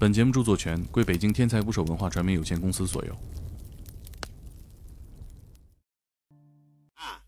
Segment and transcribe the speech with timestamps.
[0.00, 3.12] 本节目著作权归北京天才捕手文化传媒有限公司所有。
[6.94, 7.20] 啊，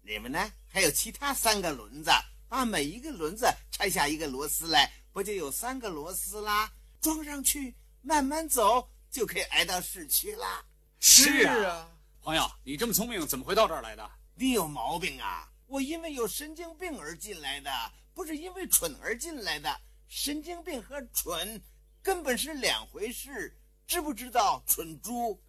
[0.00, 0.38] 你们呢？
[0.68, 2.12] 还有其他三个轮子，
[2.48, 6.70] 把每一个轮子拆下一个螺丝来，不就有三个螺丝啦？
[7.00, 10.64] 装上去，慢慢走，就可以挨到市区啦。
[11.00, 11.90] 是啊，
[12.22, 14.08] 朋友，你这么聪明，怎么会到这儿来的？
[14.36, 15.50] 你有毛病啊！
[15.66, 17.70] 我因为有神经病而进来的，
[18.14, 19.68] 不是因为蠢而进来的。
[20.06, 21.60] 神经病和蠢
[22.04, 24.62] 根本是两回事，知不知道？
[24.66, 25.40] 蠢猪！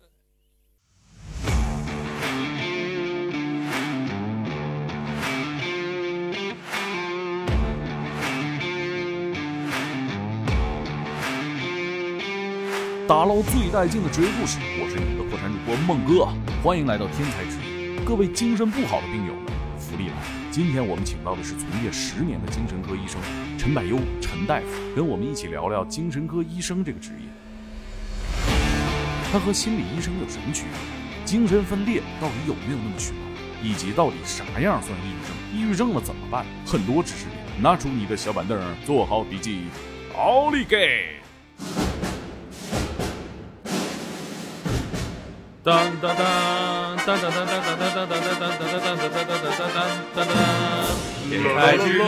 [13.06, 16.26] 打捞最带劲的职业故事，我是你们的破产主播孟哥，
[16.64, 18.00] 欢迎来到天才职业。
[18.06, 20.45] 各位精神不好的病友们，福利来了！
[20.56, 23.20] 今天我们请到的是从业十年的精神科医生
[23.58, 27.28] 陈百优陈大夫，跟我们一起聊聊精神科医生这个职业。
[29.30, 31.26] 他和心理医生有什么区别？
[31.26, 33.20] 精神分裂到底有没有那么虚幻？
[33.62, 35.36] 以及到底啥样算抑郁症？
[35.54, 36.46] 抑郁症了怎么办？
[36.66, 39.66] 很多知识点，拿出你的小板凳，做好笔记，
[40.16, 41.18] 奥利给！
[45.66, 49.35] 当当当当当当当当当当当当当当当当当当
[49.76, 49.84] 天
[51.54, 52.08] 才之夜，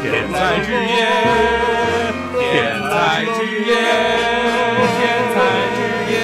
[0.00, 1.02] 天才之夜，
[2.38, 2.46] 天
[2.82, 3.74] 才之夜，
[4.94, 5.02] 天
[5.34, 5.36] 才
[5.74, 5.78] 之
[6.12, 6.14] 夜。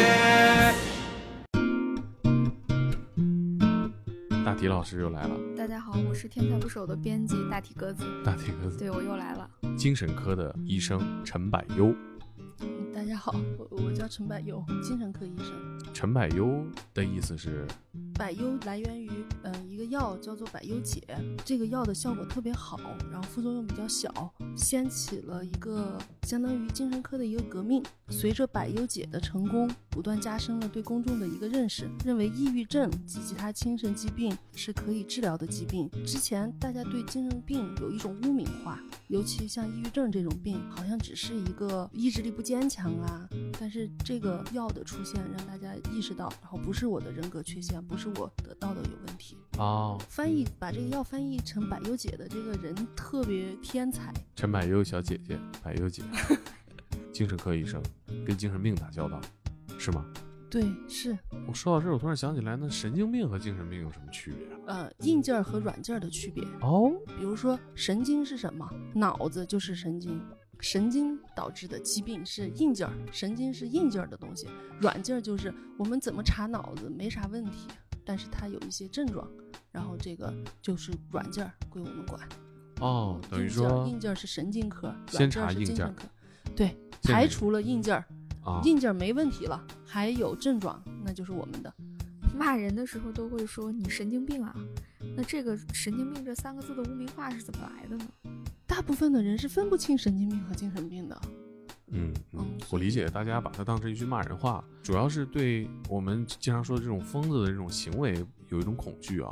[4.45, 5.37] 大体老师又来了。
[5.57, 8.05] 大家好，我是天才捕手的编辑大体鸽子。
[8.25, 9.51] 大体鸽子，对我又来了。
[9.77, 11.93] 精神科的医生陈百优。
[12.95, 15.53] 大家好，我我叫陈百优，精神科医生。
[15.93, 17.67] 陈百优的意思是，
[18.23, 19.11] 百优来源于
[19.43, 21.03] 嗯、一个药叫做百优解，
[21.45, 22.79] 这个药的效果特别好，
[23.11, 27.83] 然后副作用比较小，掀起了一个相当于精神科的一个革命。
[28.09, 35.91] 随着百优解的成功，不断加深了对公众的一个认识，认为抑郁症及其他精神疾病是可以治疗的疾病。
[36.05, 38.79] 之前大家对精神病有一种污名化，
[39.09, 43.27] 尤其像抑郁症这种病，好像只是一个意志力不坚强啊。
[43.59, 49.39] 但是这个药的出现，让大家意识到，然后不是我的人格缺陷，不是我得到的有问题。
[49.57, 54.13] 哦，翻译把这个药翻译成百优解的这个人特别天才。
[54.37, 56.03] 陈百优小姐姐，百优姐，
[57.13, 57.83] 精神科医生，
[58.27, 59.21] 跟精神病打交道，
[59.79, 60.05] 是吗？
[60.51, 61.17] 对，是。
[61.49, 64.47] 我说到这儿，我突然想起来，那神经病和精神病有什么区别？
[64.67, 66.45] 呃，硬件儿和软件儿的区别。
[66.61, 68.69] 哦，比如说神经是什么？
[68.95, 70.21] 脑子就是神经。
[70.61, 74.47] 神经导致的疾病是硬件儿，神经是硬件儿的东西，
[74.81, 77.67] 软件儿就是我们怎么查脑子没啥问题，
[78.05, 79.29] 但是它有一些症状，
[79.73, 82.21] 然后这个就是软件儿归我们管。
[82.83, 86.03] 哦，等于说硬件是神经科，先查硬件科，
[86.57, 88.05] 对，排除了硬件
[88.65, 91.73] 硬件儿没问题了，还有症状，那就是我们的。
[92.37, 94.53] 骂人的时候都会说你神经病啊，
[95.17, 98.05] 那这个神经病这三个字的污名化是怎么来的呢？
[98.67, 101.21] 大部分的人是分不清神经病和精神病的。
[101.93, 109.31] 嗯嗯，我理解，大家把它当成一句骂人话，主要是对我们经常说的这种疯子的这种行为有一种恐惧啊。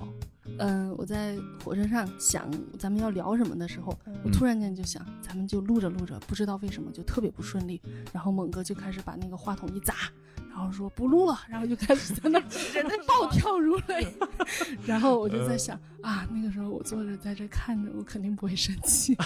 [0.58, 7.80] 嗯，我在火车上想咱们要聊什么的时候，我突然间就想，咱们就录着录着，不知道为什么就特别不顺利，
[8.12, 9.94] 然后猛哥就开始把那个话筒一砸。
[10.50, 14.06] 然后说不录了，然后就开始在那人在 暴跳如雷。
[14.84, 19.16] 然后我就在想啊，那个时候我坐着在这看着，我肯定不会生气。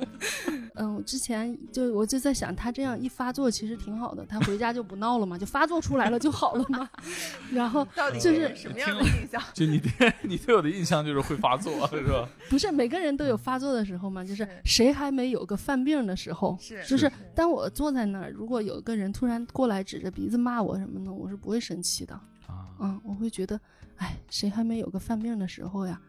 [0.74, 6.88] 嗯，我之前就我就在想，他这样一发作其实挺好的，他回家就不闹了嘛，就发作出来了就好了嘛。
[7.52, 7.86] 然后
[8.20, 9.42] 就是什么样的印象？
[9.52, 12.28] 就你对 你对我的印象就是会发作，是吧？
[12.48, 16.56] 不是每个人都有发作的时候嘛，就是谁还没有个犯病的时候？
[16.60, 22.14] 是，就是当我坐在那儿，如果有个人突然过来指着鼻子骂我什么的，我是不会生气的。
[22.46, 23.60] 啊，嗯，我会觉得，
[23.96, 26.00] 哎，谁还没有个犯病的时候呀？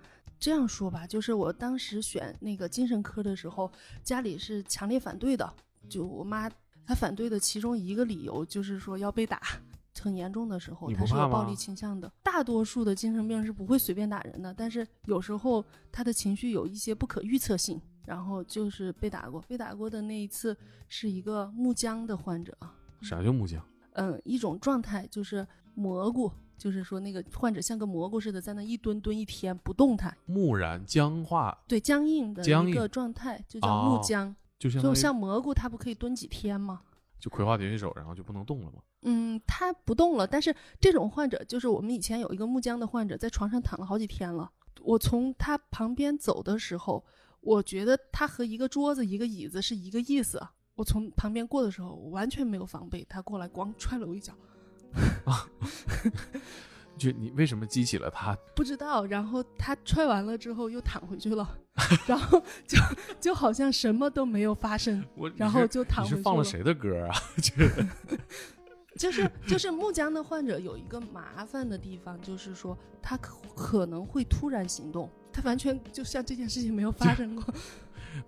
[0.44, 3.72] 这样说吧，就是我当时选那个精神科的时候，
[4.04, 5.54] 家里是强烈反对的。
[5.88, 6.52] 就我妈
[6.86, 9.40] 她反对的其中一个理由就是说要被打，
[10.02, 12.12] 很严重的时候她是有暴力倾向的。
[12.22, 19.40] 大多数的精神病是不会随便打人的，但是有时候他的情绪有一些不可预测性，然后就是被打过。
[19.48, 20.58] 被打过的那一次
[20.90, 22.54] 是一个木僵的患者。
[23.02, 23.66] 啥叫木僵？
[23.94, 26.30] 嗯，一种状态就是蘑菇。
[26.58, 34.30] 就是说，那个患者像个蘑菇似的，在那一蹲蹲一天不动弹，木然僵化，对僵硬的一个状态，就叫木僵。
[34.30, 36.82] 哦、就像就像蘑菇，它不可以蹲几天吗？
[37.20, 38.80] 就葵花点穴手，然后就不能动了吗？
[39.04, 40.28] 嗯，他不动了。
[40.28, 44.50] 但是这种患者，就是我们以前有一个木僵的患者，在床上躺了好几天了。
[44.82, 47.04] 我从他旁边走的时候，
[47.40, 50.42] 我觉得他和一个桌子、一个椅子是一个意思。
[50.76, 54.34] 我从旁边过的时候，我完全没有防备，他过来咣踹了我一脚，
[56.98, 58.36] 就你为什么激起了他？
[58.56, 59.06] 不知道。
[59.06, 61.58] 然后他踹完了之后又躺回去了，
[62.08, 62.78] 然后就
[63.20, 67.16] 就好像什么都没有发生，我然后就躺回去了是放了谁的歌啊？
[67.42, 67.88] 就是
[68.96, 77.44] 就是就是木僵的患者有一个麻烦的地方，就是说他可可能会突然行动，他完全就像这件事情没有发生过。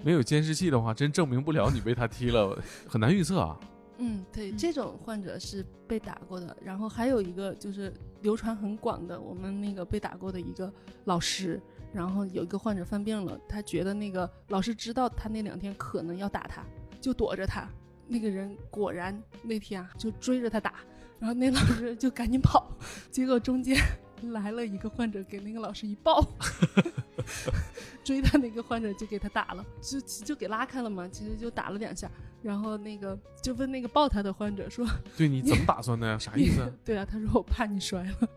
[0.04, 2.60] 没有监视器的话，真证明不了你被他踢了，
[2.90, 3.58] 很难预测啊。
[3.98, 6.56] 嗯，对，这种患者是被打过的。
[6.64, 10.72] 然后还有一个就是流传很广的，我们那个被打过的一个
[11.06, 11.62] 老师，
[11.94, 16.64] 然后有一个患者犯病了，他觉得那个老师知道他那两天可能要打他，
[17.00, 17.68] 就躲着他。
[18.08, 20.76] 那个人果然那天啊就追着他打，
[21.18, 22.70] 然后那老师就赶紧跑，
[23.10, 23.78] 结果中间
[24.32, 26.24] 来了一个患者给那个老师一抱，
[28.04, 32.10] 追他那个患者就给他打了，就就给拉开了嘛，其实就打了两下，
[32.42, 34.86] 然后那个就问那个抱他的患者说
[35.18, 36.18] 对你怎么打算的呀？
[36.20, 36.72] 啥意思？
[36.86, 38.30] 对啊，他说我怕你摔了，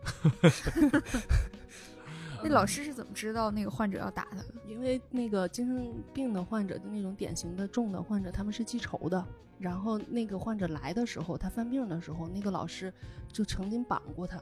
[2.41, 4.45] 那老师是怎么知道那个患者要打他的？
[4.65, 9.23] 因为那个精神病的患者，就那种典型的重的患者，他们是记仇的。
[9.59, 12.93] 然后那个患者来的时候，他犯病的时候，那个老师
[13.29, 14.41] 就曾经绑过他。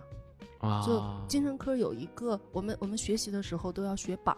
[0.60, 4.38] 啊，就精神科有一个，我们我们学习的时候都要学绑，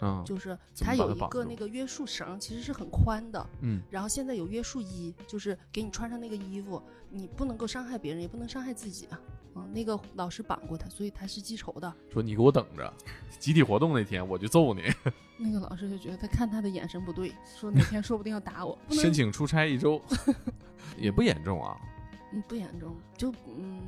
[0.00, 3.46] 嗯就是它有一个那个约束绳，其实是很宽的。
[3.60, 9.20] 嗯然后现在有约束衣，就是给你穿上那个衣服，你不能够伤害别人，也不能伤害自己啊。
[9.54, 11.92] 嗯，那个老师绑过他，所以他是记仇的。
[12.12, 12.92] 说你给我等着，
[13.38, 14.82] 集体活动那天我就揍你，
[15.38, 18.78] 那个老师就觉得他看他的眼神不对，说那天说不定要打我。
[18.90, 20.00] 申请出差一周，
[20.96, 21.76] 也不严重啊。
[22.30, 23.80] 嗯不严重，就嗯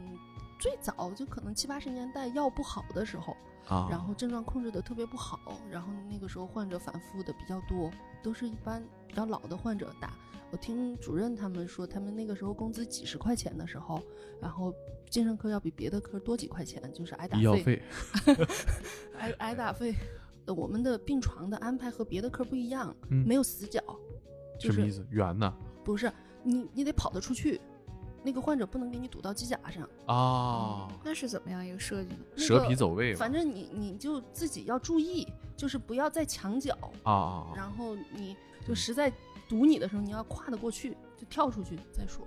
[0.60, 3.36] 最早就可能七八十年代药不好的时候，
[3.66, 5.38] 啊，然后症状控制的特别不好，
[5.70, 7.90] 然后那个时候患者反复的比较多，
[8.22, 10.12] 都是一般比较老的患者打。
[10.52, 14.02] 我听主任他们说，他们那个时候工资几十块钱的时候，
[14.40, 14.74] 然后
[15.08, 17.80] 精神科要比别的科多几块钱，就是挨打医药费
[19.18, 19.94] 挨 挨打费。
[20.46, 23.80] 呃我们的病床的安排和别的科不一样，嗯没有死角，
[24.58, 25.06] 就是什么意思？
[25.10, 25.54] 圆呢？
[25.84, 26.10] 不是
[26.42, 27.60] 你你得跑得出去，
[28.22, 29.88] 那个患者不能给你堵到机甲上。
[30.06, 32.18] 啊，那是怎么样一个设计呢？
[32.36, 33.18] 那蛇个皮走位嘛。
[33.18, 35.26] 反正你你就自己要注意，
[35.56, 37.52] 就是不要在墙角，啊啊啊！
[37.56, 38.36] 然后你
[38.66, 39.12] 就实在
[39.48, 42.26] 堵你的时候，你要跨得过去，就跳出去再说。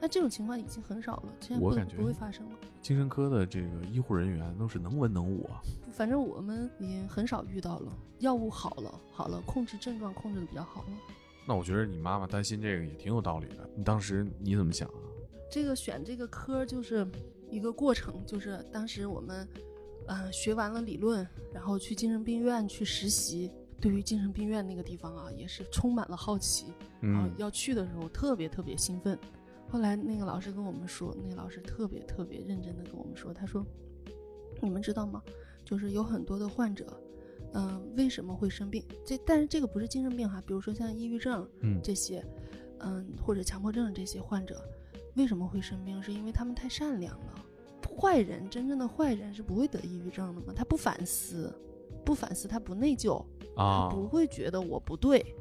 [0.00, 2.56] 那这种情况已经很少了，现在不我感觉不会发生了。
[2.80, 5.62] 精神科的这个医护人员都是能文能武啊。
[5.92, 10.88] 反正我们已经很少遇到了，药物好了好了，控制症状控制的比较好了。
[11.46, 13.68] 那我觉得你妈妈担心这个也挺有道理的。
[13.76, 14.94] 你当时你怎么想啊？
[15.52, 17.06] 这个选这个科就是
[17.50, 19.46] 一个过程，就是当时我们，
[20.06, 23.50] 呃，学完了理论，然后去精神病院去实习。
[23.78, 26.72] 对于精神病院那个地方啊，也是充满了好奇。
[27.00, 29.18] 然后，要去的时候特别特别兴奋。
[29.68, 33.66] 后来那个老师跟我们说，那个老师特别特别认真的跟我们说，他说
[34.62, 35.22] ：“你们知道吗？
[35.66, 36.96] 就是有很多的患者，
[37.52, 38.82] 嗯、为什么会生病？
[39.04, 42.24] 这但是这个不是精神病哈，比如说像抑郁症嗯这些，
[42.78, 44.64] 嗯，或者强迫症这些患者，
[45.14, 46.02] 为什么会生病？
[46.02, 47.44] 是因为他们太善良了。
[47.94, 50.52] 坏人，真正的坏人是不会得抑郁症的嘛？
[50.56, 51.52] 他不反思，
[52.04, 53.18] 不反思，他不内疚，
[53.54, 55.36] 啊他不会觉得我不对，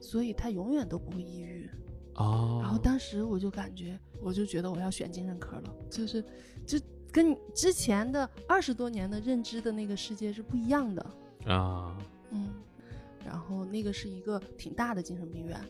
[0.00, 1.68] 所以他永远都不会抑郁。
[2.14, 6.24] 啊，然后当时我就感觉，我就觉得我要选精神科了，就是，
[6.66, 6.78] 就
[7.12, 11.06] 跟之前的二十多年的认知的那个世界是不一样的，
[11.46, 11.98] 啊，
[12.30, 12.48] 嗯，
[13.24, 15.60] 然后那个是一个挺大的精神病院，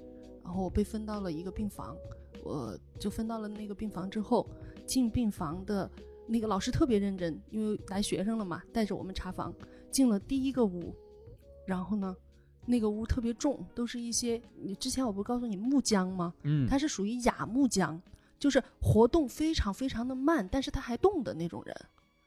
[0.44, 1.96] 然后我被分到了一个病房，
[2.42, 4.48] 我就分到了那个病房之后，
[4.86, 5.90] 进病房的
[6.26, 9.54] 那个老师特别认真，因为来学生了嘛，带着我们查房，
[9.90, 10.94] 进了第一个屋，
[11.66, 12.16] 然后呢，
[12.66, 16.32] 那个屋特别重，都是一些你之前我不是告诉你木浆吗？
[16.42, 18.00] 嗯，它是属于亚木浆，
[18.38, 21.76] 就是活动非常非常的慢，但是它还动的那种人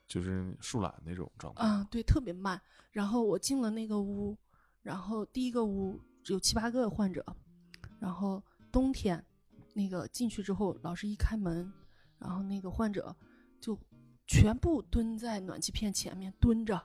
[0.06, 2.60] 就是树懒那种状态啊，对，特别慢。
[2.92, 4.36] 然后我进了那个屋，
[4.82, 7.24] 然后第一个屋有七八个患者，
[7.98, 8.40] 然后
[8.70, 9.24] 冬天
[9.74, 11.70] 那个进去之后，老师一开门，
[12.18, 13.14] 然后那个患者
[13.60, 13.78] 就
[14.26, 16.82] 全部蹲在暖气片前面蹲着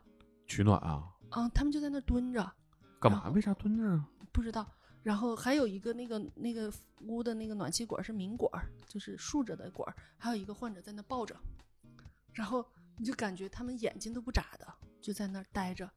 [0.48, 1.16] 取暖啊？
[1.30, 2.52] 啊，他们就在那蹲着，
[3.00, 3.30] 干嘛？
[3.30, 4.10] 为啥蹲着啊？
[4.34, 4.70] 不知道。
[5.02, 8.52] 然后还有一个那个那个屋的那个暖气管是明管，
[8.86, 11.34] 就是竖着的管，还有一个患者在那抱着，
[12.34, 12.66] 然后
[12.98, 14.68] 你就感觉他们眼睛都不眨的，
[15.00, 15.90] 就在那儿待着。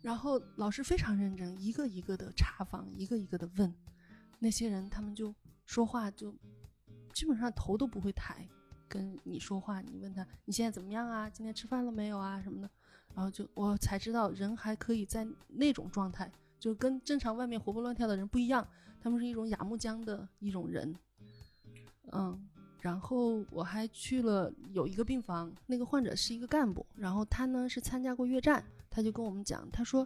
[0.00, 3.72] 然后老师非常认真，一个一个的查房，一个一个的问，
[4.38, 5.32] 那些人他们就
[5.70, 6.34] 说话就
[7.12, 8.44] 基本上头都不会抬，
[8.88, 11.30] 跟你说话，你问他你现在怎么样啊？
[11.30, 12.42] 今天吃饭了没有啊？
[12.42, 12.68] 什么的，
[13.14, 18.66] 然后就我才知道人还可以在那种状态就跟正常外面活蹦乱跳的人不一样，
[19.00, 20.92] 他们是一种雅木江的一种人。
[22.10, 22.48] 嗯，
[22.80, 30.04] 然后我还去了有一个病房，那个患者是一个干部，然后他呢是参加过越战，他就跟我们讲，他说，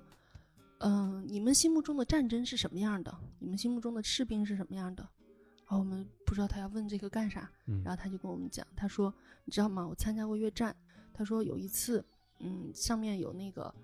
[0.81, 3.17] 嗯、你们心目中的战争是什么样的？
[3.39, 5.09] 你们心目中的士兵是什么样的？
[5.67, 9.13] 然后我们不知道他要问这个干啥，嗯然后他就跟我们讲，他说，
[9.45, 9.87] 你知道吗？
[9.87, 10.77] 我参加过越战，
[11.13, 12.05] 他说有一次，
[12.41, 13.75] 嗯，上面有那个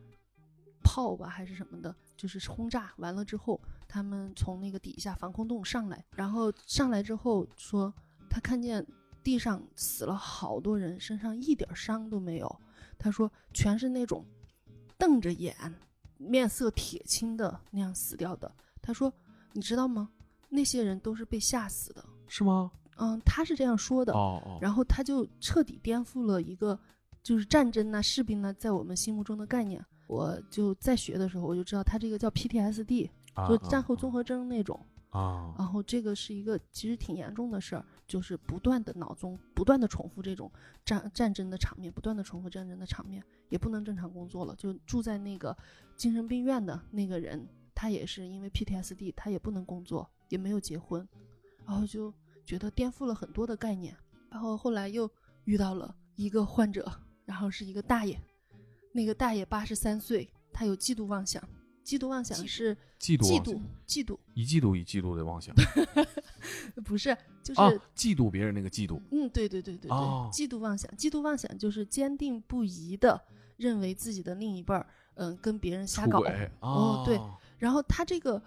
[0.83, 7.93] 炮吧还是什么的，就是轰炸完了之后，他们从那个底下防空洞上来，然后上来之后说，
[8.29, 8.87] 他看见
[9.23, 12.61] 地上死了好多人，身上一点伤都没有。
[12.99, 14.27] 他说全是那种
[14.99, 15.57] 瞪着眼、
[16.19, 18.55] 面色铁青的那样死掉的。
[18.83, 19.13] 他说，
[19.53, 20.11] 你知道吗？
[20.50, 22.04] 那些人都是被吓死的。
[22.26, 22.71] 是吗？
[22.99, 24.12] 嗯，他是这样说的。
[24.12, 26.78] 哦哦，然后他就彻底颠覆了一个
[27.23, 29.83] 就是战争呐、士兵呢在我们心目中的概念。
[30.07, 34.78] 我就在学的时候，我就知道他这个叫 PTSD，啊就战后综合征那种。
[35.11, 40.49] 啊然后这个是一个其实挺严重的事儿，就是不断的脑中不断的重复这种
[40.85, 44.54] 战战争的场面，不断的重复战争的场面，也不能正常工作了。
[44.54, 45.57] 就住在那个
[45.97, 51.07] 精神病院的那个人，他也是因为 PTSD，他也不能工作，也没有结婚，
[51.67, 52.13] 然后就
[52.47, 53.95] 觉得颠覆了很多的概念。
[54.31, 55.11] 然后后来又
[55.45, 56.91] 遇到了一个患者，
[57.27, 58.19] 然后是一个大爷，
[58.93, 61.47] 那个大爷八十三岁，他有嫉妒妄想。
[61.83, 65.53] 嫉妒妄想是嫉妒嫉妒，嫉妒，一嫉妒一嫉妒的妄想
[66.85, 73.21] 不是就是、啊，嫉妒别人那个嫉妒嗯，对对对对对，哦嫉妒妄想，嫉妒妄想就是坚定不移的
[73.57, 76.23] 认为自己的另一半儿，嗯、跟别人瞎搞。
[76.61, 78.41] 哦对啊然后他这个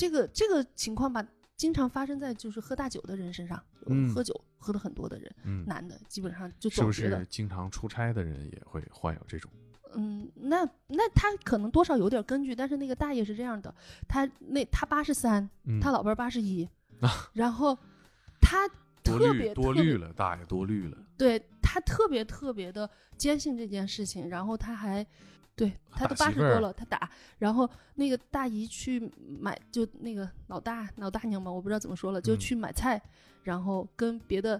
[0.00, 1.22] 这个这个情况吧，
[1.58, 4.08] 经常发生在就是喝大酒的人身上，嗯。
[4.14, 9.50] 喝酒喝的很多的人，嗯，男的基本上就是经常出差的人也会患有这种？
[9.94, 13.74] 嗯，那那他可能多少有点根据，但是那个大爷是这样的，
[14.08, 16.66] 他那他八十三，嗯，他老伴儿八十一
[17.00, 17.76] 啊，然后
[18.40, 18.66] 他
[19.04, 22.88] 特别多虑了，大爷多虑了，对他特别特别的
[23.18, 25.06] 坚信这件事情，然后他还，
[25.60, 28.98] 对他都八十多了，他打，然后那个大姨去
[29.38, 32.38] 买，就那个老大老大娘嘛，我不知道怎么说了，就嗯。
[32.38, 32.98] 去买菜，
[33.42, 34.58] 然后跟别的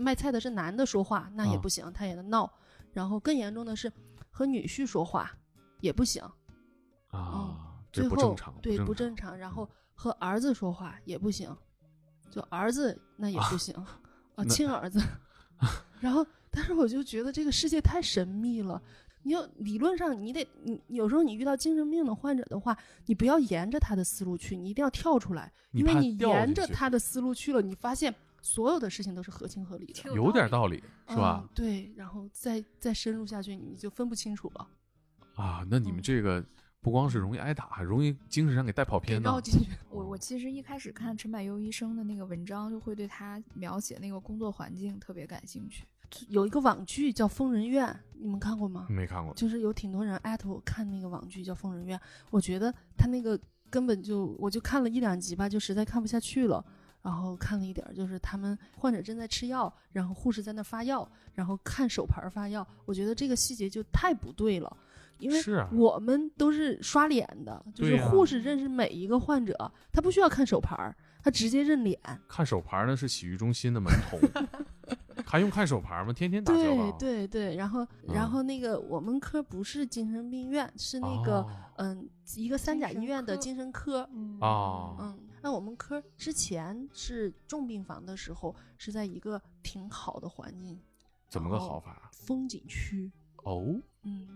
[0.00, 2.52] 卖菜的是男的说话，那也啊不行，他也能闹，
[2.92, 3.92] 然后更严重的是
[4.28, 5.30] 和女婿说话
[5.78, 6.20] 也不行，
[7.12, 11.56] 啊，这最后对不不正常，然后和儿子说话也不行，
[12.28, 14.00] 就儿子那也不行，啊，
[14.34, 15.00] 那亲儿子，
[16.00, 18.82] 然后但是我就觉得这个世界太神秘了。
[19.22, 31.48] 你要理论上你得你有时候你遇到精神病的患者的话，你不要沿着他的思路去，你一定要跳出来，因为你沿着他的思路去了，你发现所有的事情都是合情合理的，有点道道理是吧嗯？
[31.54, 34.68] 对，然后再再深入下去，你就分不清楚了，
[35.34, 36.42] 啊，那你们嗯这个
[36.80, 39.38] 不光是容易挨打，还容易精神上给带跑偏呢绕。
[39.38, 39.68] 进去。
[39.90, 45.84] 我我其实一开始看陈柏优医生的那个文章，就会对他描写那个工作环境特别感兴趣。
[46.28, 47.86] 有一个网剧叫《疯人院》，
[48.18, 48.86] 你们看过吗？
[48.90, 51.98] 没看过，就是有挺多人艾特我看那个网剧叫《疯人院》，
[52.30, 53.38] 我觉得他那个
[53.68, 56.64] 根本就我就看了一两集吧，就实在看不下去了。
[57.02, 64.76] 然后看了一点儿，就是他们患者正在吃药，然后护士在那发药，然后看手牌发药，我觉得这个细节就太不对了。
[65.18, 65.38] 因为
[65.72, 71.98] 我们都是刷脸的，就是护士认识每一个患者，他不需要看手牌，他直接认脸。
[72.28, 74.20] 看手牌那是洗浴中心的门童，
[75.30, 76.12] 还用看手牌吗？
[76.12, 76.92] 天天打交对道。
[76.98, 84.08] 对对，然后嗯然后那个我们科不是精神病院，是那个、哦嗯一个三甲医精神科院的精神科。
[84.12, 90.78] 嗯哦嗯，那我们科之前是重病房的时候，是在一个挺好的环境，
[91.28, 92.10] 怎么个好法？
[92.12, 93.10] 风景区。
[93.42, 94.28] 哦，嗯，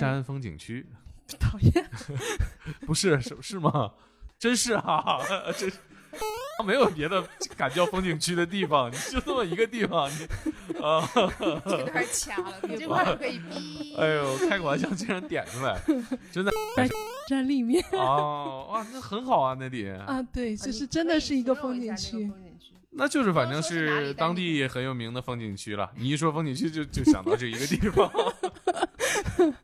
[0.00, 0.84] 山风景区
[1.38, 1.90] 讨厌。
[2.86, 3.92] 不是是是吗？
[4.38, 5.18] 真是啊，
[5.56, 5.78] 真是。
[6.64, 7.22] 没有别的
[7.56, 11.06] 敢叫风景区的地方，你就这么一个地方，你啊，
[11.66, 13.94] 这段掐了，你这块儿可以逼。
[13.98, 15.80] 哎呦，开个玩笑竟然点出来，
[16.32, 16.52] 真的
[17.26, 22.32] 站立面哦，哇，那很好啊，那里，啊，对，就是真的是一个风景区那个。
[22.34, 25.90] 风景区那就是反正是当地很有名的风景区了。
[25.96, 28.08] 你一说风景区就就想到这一个地方。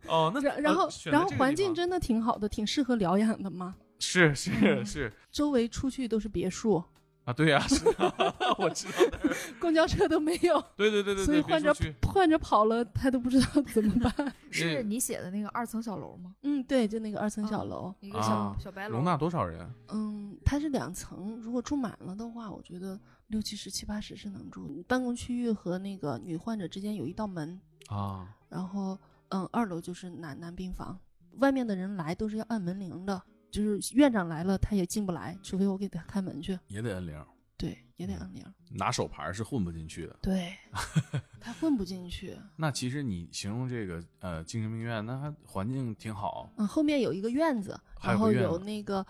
[0.09, 3.77] 哦，那然然后呃然后环境真的挺好的，挺适合疗养的嘛。
[4.01, 6.83] 是是嗯是周围出去都是别墅，
[7.25, 8.13] 啊，对呀，是啊
[8.59, 9.37] 我知道的。
[9.61, 14.35] 公交车都没有，对对对对对，所以患者患者跑了，他都不知道怎么办。
[14.51, 16.35] 是你写的那个二层小楼吗？
[16.43, 17.95] 嗯，对，就那个二层小嗯楼。
[18.01, 18.97] 一个小、啊小白楼。
[18.97, 19.71] 容纳多少人？
[19.89, 24.83] 嗯，它是两层，如果住满了的话，我觉得六七十、七八十是能住。
[24.89, 30.99] 办公区域和那个女患者之间有一道门，啊然后嗯，二楼就是男男病房，
[31.39, 33.23] 外面的人来都是要按门铃的。
[33.51, 36.59] 就是院长来了，他也进不来，除非我给他开门去。
[36.69, 37.27] 也得摁铃，
[37.57, 38.45] 对，也得按铃。
[38.71, 40.17] 拿手牌是混不进去的。
[40.23, 40.55] 对，
[41.41, 42.37] 他混不进去。
[42.57, 46.53] 那其实你形容这个呃精神病院，那还环境挺好。
[46.57, 49.05] 嗯，后面有一个院子，然后还有那个，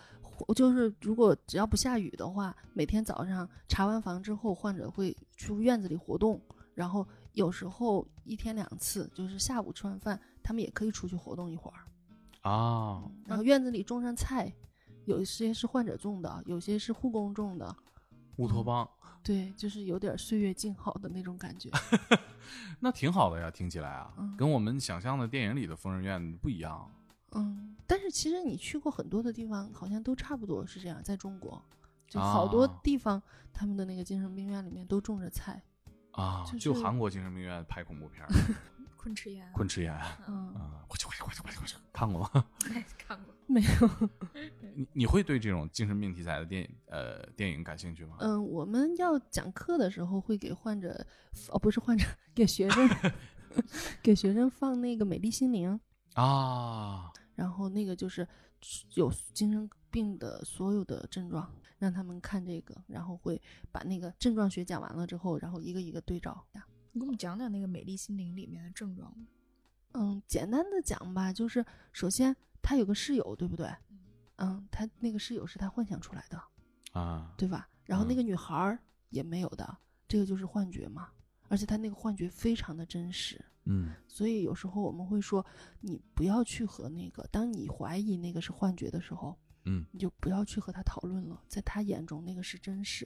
[0.55, 6.41] 就是如果只要不下雨的话，每天早上查完房之后，患者会去院子里活动，
[6.73, 11.85] 然后有时候一天两次，就是下午吃完饭，他们也可以出去活动一会儿。
[12.41, 14.51] 啊，然后院子里种上菜，
[15.05, 17.75] 有一些是患者种的，有些是护工种的，
[18.37, 18.89] 乌托邦，
[19.23, 21.69] 对，就是有点岁月静好的那种感觉。
[22.79, 26.89] 那挺好的呀，听起来啊，嗯跟我们想象的电影里的疯人院不一样。
[27.33, 31.63] 嗯，但是其实你去过很多的地方，好像都差不多是这样，在中国，
[32.07, 33.21] 就好多啊地方
[33.53, 35.61] 他们的那个精神病院里面都种着菜。
[36.11, 38.29] 啊，就就韩国精神病院拍恐怖片儿，
[39.01, 39.91] 昆池岩，昆池岩
[40.27, 42.45] 嗯，啊，我去我去我去我去我去，看过吗？
[42.71, 43.33] 哎， 看过。
[43.51, 44.09] 没有。
[44.75, 48.17] 你你会对这种精神病题材的电影呃电影感兴趣吗？
[48.19, 51.03] 嗯，我们要讲课的时候会给患者，
[51.49, 52.05] 哦，不是患者，
[52.35, 52.87] 给学生，
[54.03, 55.79] 给学生放那个《美丽心灵》，
[56.21, 58.25] 啊，然后那个就是
[58.93, 63.41] 有精神病的所有的症状，让他们看这个，然后会
[63.71, 66.45] 把那个症状学讲完了之后，然后一个一个对照。
[66.93, 69.27] 你给我们讲讲那个《美丽心灵》里面的症状吧。
[69.93, 73.69] 嗯，简单的讲吧，就是首先他有个室友，对不对？
[74.37, 76.41] 嗯，他那个室友是他幻想出来的，
[76.93, 77.67] 啊，对吧？
[77.85, 78.79] 然后那嗯个女孩儿
[79.09, 81.09] 也没有的，这个就是幻觉嘛。
[81.47, 85.45] 而且他那个幻觉非常的真实，嗯所以有时候我们会说，
[85.81, 93.05] 你不要去和那个，当你怀疑那个是幻觉的时候，嗯你就不要去和他讨论了，在他眼中那个是真实。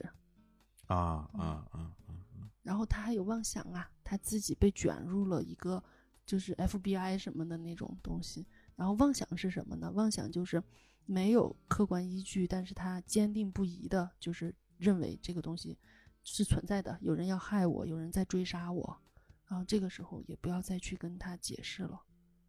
[0.86, 2.22] 啊啊啊啊，
[2.66, 5.80] 然后他还有妄想啊，他自己被卷入了一个
[6.26, 8.44] 就是 FBI 什么的那种东西。
[8.74, 9.88] 然后妄想是什么呢？
[9.92, 10.60] 妄想就是
[11.04, 15.78] 没有客观依据，但是他坚定不移的，就是认为这个东西
[16.24, 19.00] 是存在的，有人要害我，有人在追杀我。
[19.46, 22.02] 然后这个时候也不要再去跟他解释了，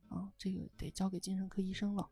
[0.10, 2.10] 啊，这个得交给精神科医生了。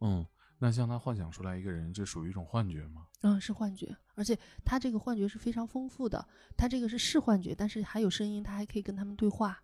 [0.00, 0.26] 嗯，
[0.58, 3.06] 那像他幻想出来一个人，这属于一种幻觉吗？
[3.22, 6.26] 嗯，是幻觉，而且他这个幻觉是非常丰富的。
[6.56, 9.62] 他这个是是幻觉，但是还有声音，他还可以跟他们对话，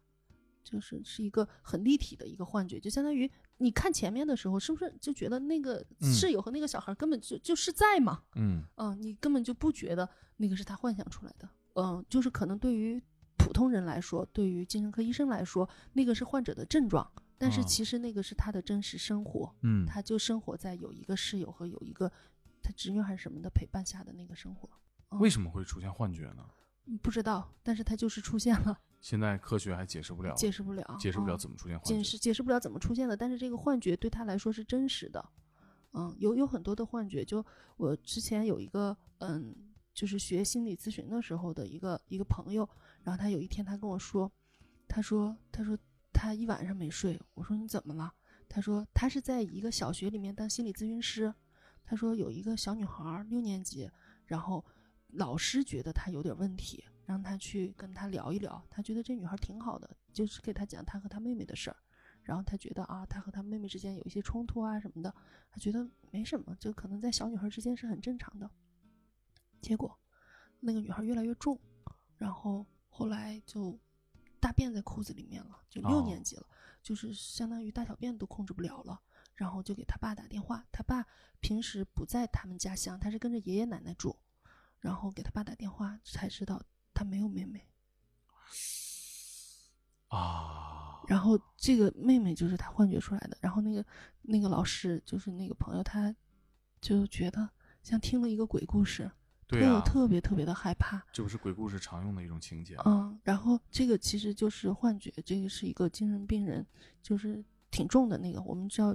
[0.63, 8.23] 就是是一个很立体的一个幻觉，就相当于你看前面的时候，是不是就觉得那个嗯室友和那个小孩根本就就是在嘛？
[8.37, 11.49] 嗯嗯，你根本就不觉得那个是他幻想出来的。
[11.75, 13.03] 嗯，就是可能对于
[13.37, 17.11] 普通人来说，对于精神科医生来说，那个是患者的症状，
[17.45, 19.55] 但是啊其实那个是他的真实生活。
[19.63, 22.11] 嗯，他就生活在有一个室友和有一个
[22.63, 24.69] 他侄女还是什么的陪伴下的那个生活。
[25.11, 26.45] 嗯为什么会出现幻觉呢？
[26.87, 32.03] 嗯不知道，但是他就是出现了，现在科学还解释不了，解释不了，解释不了嗯怎么出现幻觉解觉。
[32.03, 33.17] 释解释不了怎么出现的。
[33.17, 35.25] 但是这个幻觉对他来说是真实的，
[35.93, 37.25] 嗯，有有很多的幻觉。
[37.25, 37.45] 就
[37.77, 39.55] 我之前有一个嗯，
[39.95, 42.69] 就是学心理咨询的时候的一个一个朋友，
[43.03, 44.31] 然后他有一天他跟我说，
[44.89, 45.79] 他说他说
[46.25, 48.11] 他一晚上没睡，我说你怎么了？
[48.49, 51.35] 他说他是在一个小学里面当心理咨询师，
[51.85, 53.91] 他说有一个小女孩六年级，
[54.25, 54.65] 然后
[55.09, 58.65] 老师觉得她有点问题，让他去跟她聊一聊。
[58.71, 61.77] 他觉得这女孩挺好的，就是给她讲她和她妹妹的事儿。
[62.23, 65.15] 然后他觉得啊，他和他妹妹之间有一些冲突啊什么的，
[65.51, 68.51] 他觉得没什么，就可能在小女孩之间是很正常的。
[69.61, 69.95] 结果
[70.61, 71.61] 那个女孩越来越重，
[72.17, 73.79] 然后后来就
[74.45, 76.47] 大便在裤子里面了，就六哦年级了，
[76.83, 79.01] 就是相当于大小便都控制不了了。
[79.37, 81.07] 然后就给他爸打电话，他爸
[81.41, 84.15] 平时不在他们家乡，他是跟着爷爷奶奶住，
[84.81, 87.67] 然后给他爸打电话才知道他没有妹妹，
[90.09, 93.83] 啊，然后这个妹妹就是他幻觉出来的，然后那个
[94.21, 96.15] 那个老师就是那个朋友，他
[96.83, 97.49] 就觉得
[97.83, 99.11] 像听了一个鬼故事，
[99.47, 102.77] 对啊，特别特别的害怕，这不是鬼故事常用的一种情节。
[102.85, 106.65] 嗯，然后这个其实就是幻觉，这个是一个精神病人，
[107.03, 108.95] 就是挺重的那个，我们知道。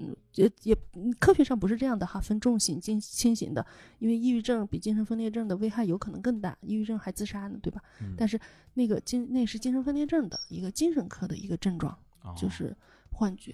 [0.00, 3.66] 嗯，也也嗯科学上不是这样的哈，分重型、轻轻型的，
[3.98, 7.82] 因为抑郁症比精神分裂症的危害有可能更大，抑郁症还自杀呢，对吧？
[8.00, 8.40] 嗯但是
[8.74, 12.76] 那个精那是精神分裂症的一个精神科的一个症状，哦就是
[13.10, 13.52] 幻觉，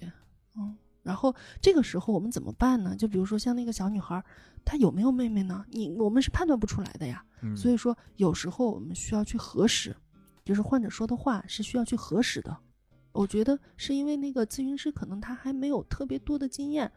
[0.55, 2.95] 嗯，然后这个时候我们怎么办呢？
[2.95, 4.21] 就比如说像那个小女孩，
[4.65, 5.63] 她有没有妹妹呢？
[5.69, 7.23] 你我们是判断不出来的呀。
[7.41, 9.95] 嗯所以说有时候我们需要去核实，
[10.43, 12.57] 就是患者说的话是需要去核实的。
[13.11, 16.91] 我觉得是因为那个咨询师可能他还没有特别多的经验，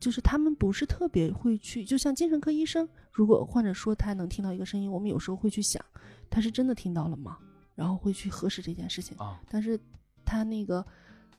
[0.00, 5.82] 就是他们不是特别会去，就像精神科医生，如果患者说他能听到一个声音，我们有时候会去想，
[6.28, 7.38] 他是真的听到了吗？
[7.76, 9.16] 然后会去核实这件事情。
[9.18, 9.78] 啊，但是
[10.24, 10.84] 他那个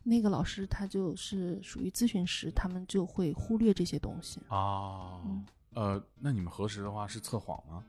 [0.08, 4.40] 那个老师他就是属于咨询师，他们就会忽略这些东西。
[4.48, 7.84] 啊，嗯呃，那你们核实的话是测谎吗？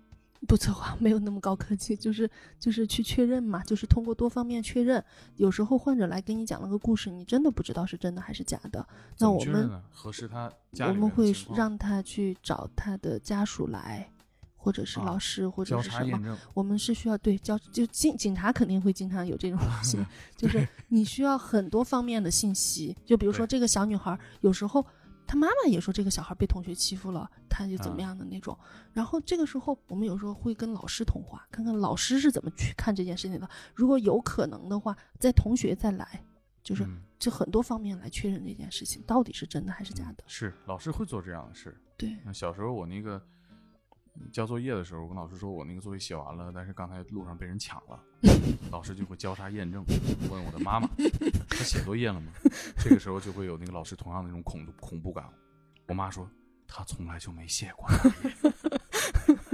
[0.48, 5.02] 不测谎， 没有那么高科技，就是就是去确认嘛，就是通过多方面确认。
[5.36, 8.86] 有时候患者来给你讲了个故事，你真的不知道是真的还是假的，
[9.18, 9.82] 那我们？
[9.90, 10.50] 核实他
[10.80, 14.10] 我们会让他去找他的家属来，
[14.66, 16.36] 或者是啊老师，或者是什么。
[16.52, 19.96] 我们是需要对交就警警察肯定会经常有这种东西，
[20.36, 22.96] 就是你需要很多方面的信息。
[23.04, 24.84] 就比如说这个小女孩，有时候
[25.24, 28.58] 她妈妈也说这个小孩被同学欺负了，她就怎么啊样的那种。
[28.92, 33.48] 然后这个时候，我们有时候会跟老师通话，看看老师是怎么去看这件事情的。
[33.72, 36.24] 如果有可能的话，在同学再来，
[36.64, 36.84] 就是
[37.20, 40.24] 这很多方面来确认这件事情到底是真的还是假的。
[40.26, 41.80] 是老师会做这样的事。
[41.96, 43.22] 对，小时候我那个嗯
[44.32, 48.00] 交作业的时候，我跟老师说我那个作业写完了，但是刚才路上被人抢了，
[48.70, 49.84] 老师就会交叉验证，
[50.30, 50.88] 问我的妈妈，
[51.48, 52.32] 她写作业了吗？
[52.78, 55.24] 这个时候就会有那个老师同样的那种恐恐怖感。
[55.88, 56.28] 我妈说
[56.66, 57.88] 她从来就没写过，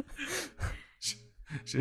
[0.99, 1.17] 是
[1.65, 1.81] 是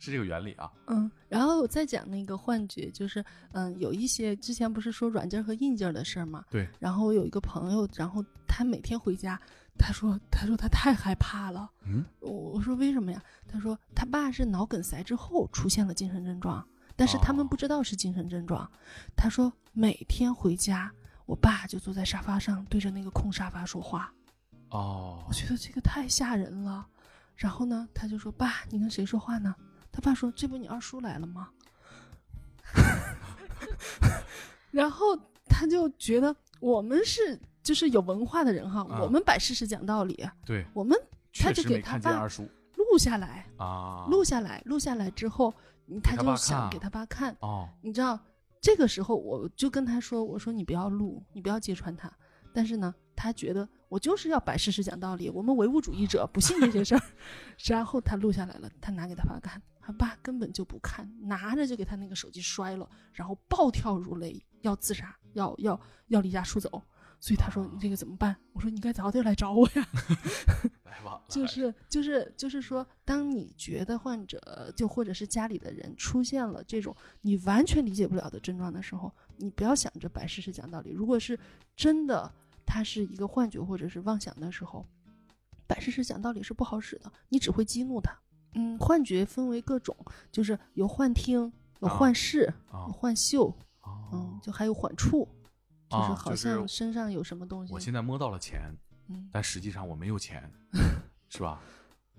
[0.00, 0.70] 是这个原理啊。
[0.86, 9.40] 嗯，然后我再讲那个幻觉，就是嗯，有一些之前不是说软件和硬件的事儿嘛，对，然后我有一个朋友，然后他每天回家，
[9.78, 13.22] 他说他说他太害怕了，嗯，我我说为什么呀？
[13.46, 18.70] 他说他爸是脑梗塞之后出现了精神症状，但是他们哦不知道是精神症状。
[19.16, 20.90] 他说每天回家，
[21.26, 24.12] 我爸就坐在沙发上对着那个空沙发说话，
[24.70, 26.86] 哦我，觉得这个太吓人了。
[27.36, 29.54] 然后呢，他就说：“爸，你跟谁说话呢？”
[29.90, 31.50] 他爸说：“这不你二叔来了吗？”
[34.70, 40.96] 然后他就觉得我们是就是有文化的人哈，啊我们摆事实讲道理，对，我们
[41.32, 42.28] 他就给他爸
[42.76, 45.52] 录下来，啊，录下来，录下来之后，
[45.88, 48.20] 嗯他就想给他爸看，哦，你知道，
[48.60, 52.12] 这个时候我就跟他说：“我说你不要录，你不要揭穿他。”
[52.52, 57.02] 但是呢，他觉得我就是要摆事实讲道理，我们唯物主义者不信这些事儿。
[57.66, 66.82] 然后他录下来了，他拿给他爸看，他爸根本就不看，拿着就给他那个手机摔了，然后暴跳如雷，要自杀，要要要离家出走。
[67.24, 69.88] 所以他说：“你这个怎么办？”我说：“你该早点来找我呀。”
[70.84, 80.90] 来晚了，就是就是就是说，当你觉得患者就或者是家里的人出现了这种你完全理解不了的症状的时候，你不要想着摆事实讲道理。
[80.90, 81.38] 如果是
[81.74, 82.30] 真的
[82.66, 84.86] 他是一个幻觉或者是妄想的时候，
[85.66, 88.14] 摆事实讲道理是不好使的，你只会激怒他。
[88.52, 89.96] 嗯，幻觉分为各种，
[90.30, 93.46] 就是有幻听、有啊幻视、啊有幻嗅，
[93.80, 95.26] 哦嗯，就还有幻触，
[95.88, 97.72] 就是好像身上有什么东西。
[97.72, 98.76] 我现在摸到了钱，
[99.08, 100.50] 嗯但实际上我没有钱，
[101.28, 101.60] 是吧？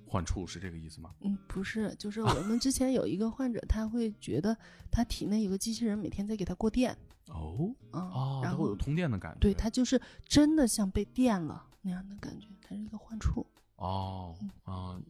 [0.08, 1.14] 患处是这个意思吗？
[1.22, 4.56] 嗯，不是，就是我们之前有一个患者，他会觉得
[4.92, 6.96] 他体内有个机器人每天在给他过电，
[7.28, 9.40] 哦啊、哦，然后有通电的感觉。
[9.40, 13.46] 对他就是真的像被电了那样的感觉，它是一个患处。
[13.78, 15.02] 哦嗯啊，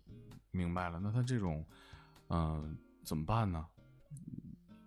[0.52, 1.00] 明白了。
[1.00, 1.64] 那他这种，
[2.30, 3.64] 嗯、怎么办呢？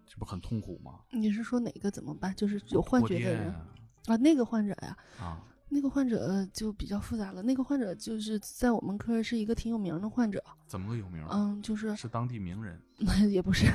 [0.09, 1.01] 这不很痛苦吗？
[1.11, 2.35] 你是说哪个怎么办？
[2.35, 3.67] 就是有幻觉的人啊
[4.07, 7.43] 啊，那个患者呀，啊那个患者就比较复杂了。
[7.43, 11.23] 那个患者就是在我们科是一个挺有名的患者，怎么个有名？
[11.31, 12.81] 嗯，就是是当地名人
[13.31, 13.67] 也不是，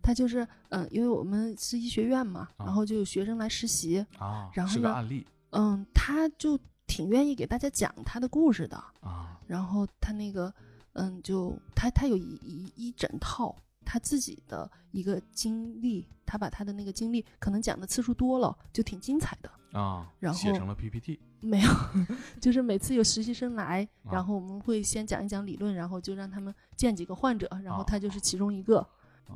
[0.00, 8.76] 他就是嗯，因为我们是医学院嘛，啊然后就有学生来实习，啊，然后呢是个案例嗯，他就挺愿意给大家讲他的故事的。
[9.00, 10.54] 啊然后他那个，
[10.92, 13.52] 嗯，就他他有一一一整套
[13.90, 19.50] 他自己的一个经历，他把他的那个经历可能讲的次数多了，就挺精彩的。
[19.72, 21.68] 啊，然后写成了 PPT 没有，
[22.40, 28.86] 就是每次有实习生来，啊然后我们会先讲一讲理论，然后就让他们见几个患者，然后啊他就是其中一个。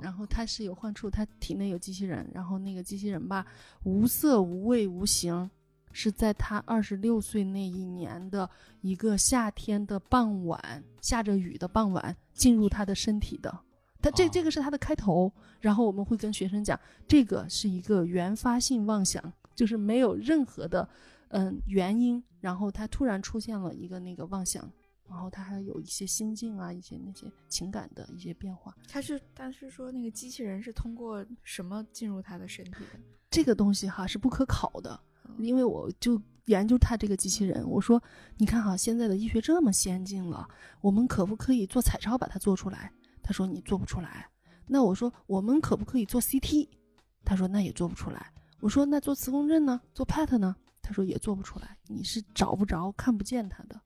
[0.00, 3.44] 然后他是有患处，他体内有机器人，然后那个机器人吧，
[3.82, 5.50] 无色无味无形，
[5.92, 8.48] 是在他二十六岁那一年的
[8.82, 13.56] 一个夏天的傍晚，下着雨的傍晚进入他的身体的。
[14.04, 20.86] 他这哦这个是他的开头，然后我们会跟学生讲，这个是一个原发性妄想，就是没有任何的
[21.28, 24.70] 嗯原因，然后他突然出现了一个那个妄想，
[25.08, 28.76] 然后他还有一些心境啊，一些那些情感的一些变化。
[28.86, 33.00] 他是他是说那个机器人是通过什么进入他的身体的？
[33.30, 38.02] 这个东西哈是不可考的，嗯因为我就研究他这个机器人，我说
[38.36, 40.46] 你看哈，现在的医学这么先进了，
[40.82, 42.92] 我们可不可以做彩超把它做出来？
[43.24, 44.28] 他说你做不出来。
[44.66, 46.68] 那我说我们可不可以做 CT？
[47.24, 48.30] 他说那也做不出来。
[48.60, 49.80] 我说那做磁共振呢？
[49.92, 50.54] 做 PET 呢？
[50.80, 53.80] 他说也做不出来，你是找不着、看不见他的。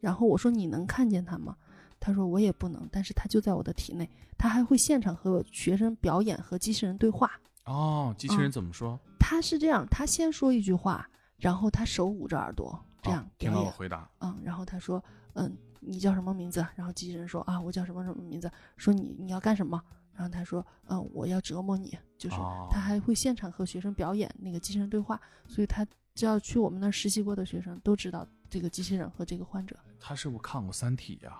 [0.00, 1.56] 然后我说你能看见他吗？
[1.98, 7.30] 他说我也不能，但是他就在我的体内，他还会现场和我学生表演和机器人对话。
[7.64, 8.98] 哦，机器嗯人怎么说？
[9.18, 15.02] 他他是这样，他先说一句话，然后他手捂着耳朵这样哦听到我回答，嗯，然后他说，
[15.32, 16.66] 嗯，你叫什么名字？
[16.74, 18.50] 然后机器人说啊，我叫什么什么名字？
[18.76, 19.82] 说你你要干什么？
[20.12, 29.76] 然后他说，嗯，我要折磨你，就是哦他还会现场和学生表演那个机器人对话，所以他只要去我们那儿实习过的学生都知道这个机器人和这个患者。
[29.98, 31.36] 他是不是看过《三体》呀？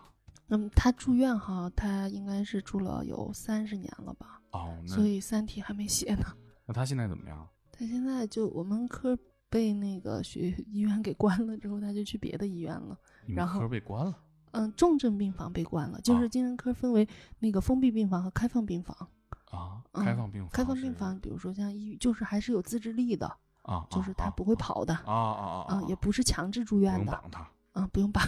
[0.48, 6.24] 嗯，他住院哈，他应该是住了有三十年了吧，哦，那所以《三体》还没写呢。
[6.66, 7.48] 那他现在怎么样？
[7.70, 9.16] 他现在就我们科
[9.48, 12.98] 被那个学医院给关了之后，他就去别的医院了。
[13.24, 14.18] 你们然后科被关了
[14.54, 17.06] 嗯，重症病房被关了，就是啊精神科分为
[17.38, 18.96] 那个封闭病房和开放病房。
[19.50, 19.82] 啊？
[19.92, 23.26] 嗯开放病房，开放病房，比如说像抑郁，就是还是有自制力的，
[23.62, 28.26] 啊，就是他啊不会跑的，啊啊啊也不是强制住院的，用绑他啊，不用绑。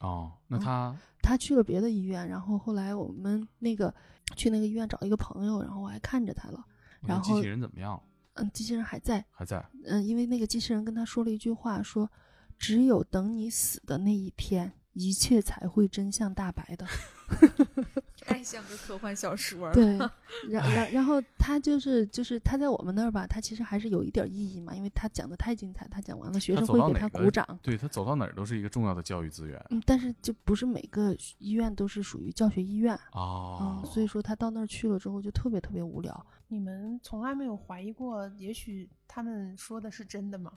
[0.00, 0.32] 哦。
[0.46, 3.94] 那嗯他他去了别的医院，然后后来我们那个
[4.36, 6.64] 去那个医院找一个朋友，然后我还看着他了。
[7.00, 8.00] 然后机器人怎么样？
[8.34, 12.10] 嗯，机器人还在，还在嗯，因为那个机器人跟他说了一句话，说
[12.58, 16.86] 只有等你死的那一天，一切才会真相大白的。
[18.24, 19.74] 太像个科幻小说了。
[19.74, 19.84] 对，
[20.48, 27.44] 然然然后他就是就是他在我们那儿吧，他其实还是有一点意义嘛，因为他讲的太精彩，他讲完了学生会给他鼓掌。
[27.62, 33.90] 对他走到哪儿都是一个重要的教育资源嗯，但是就不是每个医院都是属于教学医院，哦嗯，。
[33.90, 36.26] 所以说他到那儿去了之后就特别特别无聊。
[36.46, 40.52] 你们从来没有怀疑过，也许他们说的是真的吗？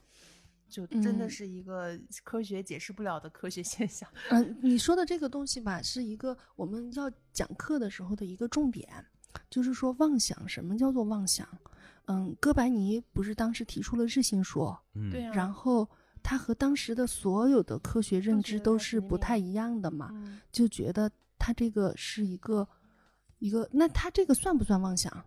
[0.68, 4.10] 就真的嗯是一个科学解释不了的科学现象。
[4.30, 8.88] 嗯，你说的这个东西吧，是一个我们要讲课的时候的一个重点，
[9.50, 10.48] 就是说妄想。
[10.48, 11.48] 什么叫做妄想？
[12.08, 15.90] 嗯，哥白尼不是当时提出了日心说，嗯，对啊，然后
[16.22, 22.68] 他和当时的所有的科学认知都是不太一样的嘛，嗯就觉得他这个是一个
[23.40, 25.26] 一个，那他这个算不算妄想？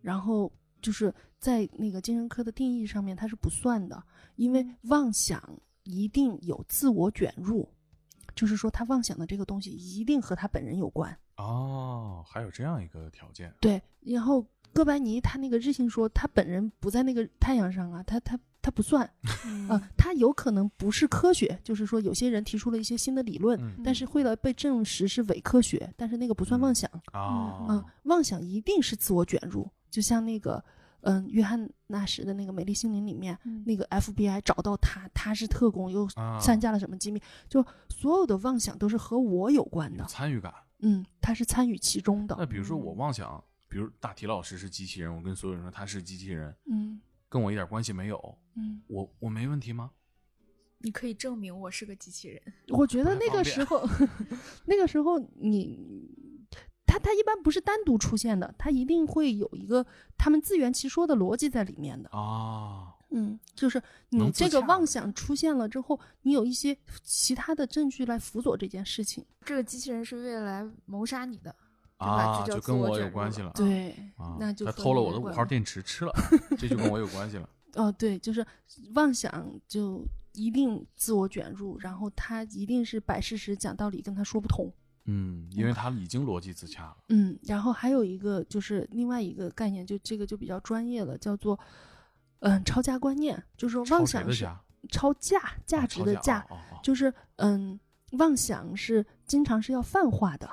[0.00, 0.50] 然后
[0.80, 4.00] 就是在那个精神科的定义上面，它是不算的，
[4.36, 5.42] 因为妄想
[5.84, 7.66] 一定有自我卷入，
[8.34, 11.16] 就是说他妄想的这个东西一定和他本人有关。
[11.38, 19.10] 哦，还有这样一个条件对，然后哥白尼他那个日心说，他本人不在那个太阳上啊，他他他不算，
[19.46, 26.90] 嗯呃，他有可能不是科学，就是说有些人提出了一些新的理论，嗯但是会了被证实是伪科学，但是那个不算妄想。
[27.12, 30.62] 啊嗯，妄想一定是自我卷入，就像那个，
[31.02, 40.52] 嗯，约翰纳什的那个《美丽心灵》里面，嗯那个 FBI 找到他，他是特工，又啊参加了什么机密，就所有的妄想都是和我有关的，参与感。
[40.80, 49.90] 嗯，他是参与其中的那，比如说我嗯妄想，比如大体老师是机器人，我跟所有人说他是机器人，嗯跟我一点关系没有，嗯，我我没问题吗？
[50.82, 52.42] 你可以证明我是个机器人。
[52.68, 53.86] 我觉得那个时候，
[54.64, 56.18] 那个时候你。
[56.90, 59.86] 他他一般不是单独出现的，他一定会有一个
[60.18, 62.10] 他们自圆其说的逻辑在里面的。
[62.10, 69.24] 啊，嗯，就是你这个妄想出现了之后，你有一些其他的证据来辅佐这件事情。
[69.44, 71.54] 这个机器人是为了来谋杀你的，
[71.98, 73.52] 啊，就跟我有关系了。
[73.54, 76.12] 对，啊，那就他偷了我的五号电池吃了，
[76.58, 77.48] 这就跟我有关系了。
[77.76, 78.44] 哦，对，就是
[78.94, 84.68] 妄想就一定自我卷入，然后他一定是摆事实讲道理，跟他说不通。
[85.10, 86.96] 嗯，因为他已经逻辑自洽了。
[87.08, 91.58] 嗯，然后还有一个就是另外一个概念，就这个就比较专业了，叫做
[92.40, 94.48] 嗯超价观念，就是妄想是？
[94.88, 97.78] 超价价啊值的价，哦哦哦就是嗯，
[98.12, 100.48] 妄想是经常是要泛化的。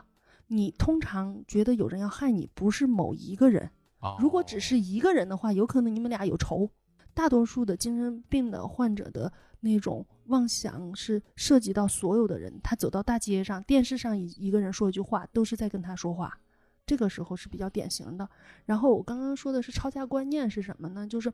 [0.48, 3.70] 你通常觉得有人要害你，不是某一个人。
[4.00, 6.70] 哦如果只是一个人的话，有可能你们俩有仇。
[7.14, 12.60] 大多数的精神病的患者的那种妄想是涉及到所有的人。
[12.64, 16.40] 他走到大街上，电视上一一个人说一句话，都是在跟他说话。
[16.86, 18.30] 这个时候是比较典型的。
[18.66, 21.08] 然后我刚刚说的是超价观念是什么呢？
[21.08, 21.32] 就是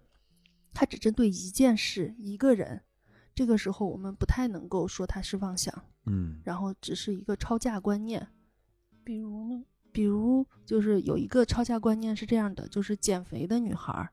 [0.74, 2.82] 他只针对一件事、一个人。
[3.36, 5.74] 这个时候我们不太能够说他是妄想，
[6.06, 8.28] 嗯然后只是一个超价观念。
[9.04, 9.64] 比如呢？
[9.92, 14.10] 比如就是有一个超价观念是这样的，就是减肥的女孩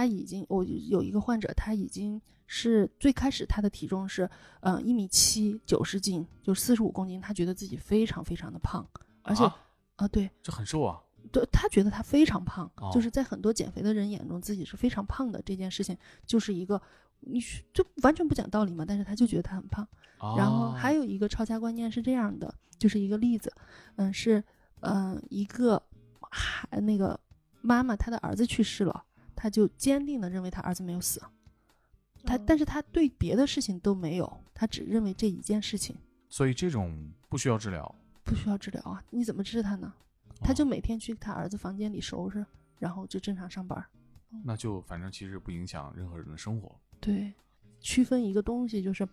[0.00, 4.28] 儿，她已经我有一个患者，他已经是最开始他的体重是
[4.60, 8.86] 呃一米七九十斤，就四十五公斤，他觉得自己非常非常的胖，
[9.20, 9.54] 而且啊、
[9.96, 10.98] 啊对这很瘦啊。
[11.30, 15.94] 对，他觉得他非常胖，哦就是在很多减肥的人眼中自己是非常胖的这件事情，
[16.26, 16.80] 就是一个
[17.20, 19.86] 你是就完全不讲道理嘛，但是他就觉得他很胖。
[20.36, 23.52] 然后还有有一个超家观念是这样的，就是一个例子，
[23.96, 24.42] 嗯，是
[24.80, 25.82] 嗯一个
[26.30, 27.18] 孩那个
[27.60, 29.04] 妈妈她的儿子去世了，
[29.42, 31.20] 她就坚定的认为他儿子没有死，
[32.22, 35.96] 他嗯但是他对别的事情都没有，他只认为这一件事情
[36.28, 37.92] 所以这种不需要治疗。
[38.22, 39.92] 不需要治疗啊，你怎么治他呢？
[40.40, 42.46] 他就哦每天去他儿子房间里收拾，
[42.78, 43.86] 然后就正常上班儿。
[44.44, 46.80] 那就反正其实不影响任何人的生活。
[47.00, 47.34] 对，
[47.80, 49.04] 区分一个东西就是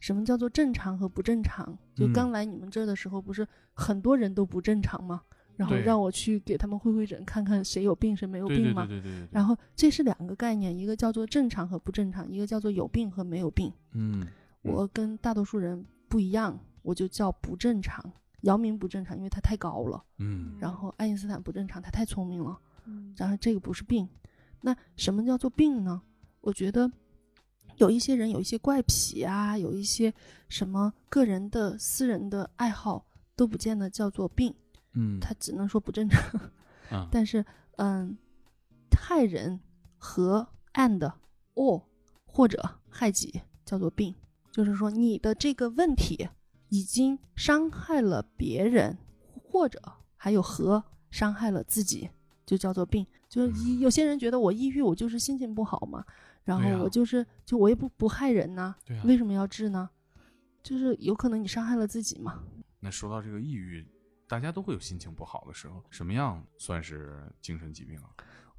[0.00, 1.78] 什么叫做正常和不正常。
[1.94, 5.22] 就嗯刚来你们这儿的时候，不是很多人都不正常吗？
[5.58, 8.86] 然后让我去给他们会会诊，看看谁有病谁没有对对病嘛？
[8.86, 9.28] 对对对对。
[9.32, 13.72] 然后这是两个概念，一个叫做正常和不正常，一个叫做有病和没有病。
[13.92, 18.00] 嗯，嗯我跟大多数人不一样，我就叫不正常。
[18.42, 22.56] 姚明不正常，因为他太高了；嗯然后爱因斯坦不正常，他太聪明了。
[22.86, 24.08] 嗯然后这个不是病，
[24.60, 26.00] 那什么叫做病呢？
[26.40, 26.88] 我觉得
[27.78, 30.14] 有一些人有一些怪癖啊，有一些
[30.48, 34.54] 什么个人的私人的爱好都不见得叫做病，
[34.98, 36.20] 嗯，他只能说不正常。
[36.90, 37.44] 嗯但是，
[37.76, 38.16] 嗯，
[38.96, 39.60] 害人
[39.96, 41.12] 和 and
[41.54, 41.84] or
[42.26, 44.14] 或者害己叫做病，
[44.50, 46.28] 就是说你的这个问题
[46.68, 48.98] 已经伤害了别人，
[49.34, 49.80] 或者
[50.16, 52.10] 还有和伤害了自己，
[52.44, 53.06] 就叫做病。
[53.28, 56.04] 就是有些人觉得我抑郁，我就是心情不好嘛，
[56.44, 58.74] 然后我就是就我也不不害人呐。
[59.04, 59.90] 为什么要治呢？
[60.62, 62.42] 就是有可能你伤害了自己嘛。
[62.80, 63.86] 那说到这个抑郁，
[64.28, 68.10] 大家都会有心情不好的时候，什么样算是精神疾病啊？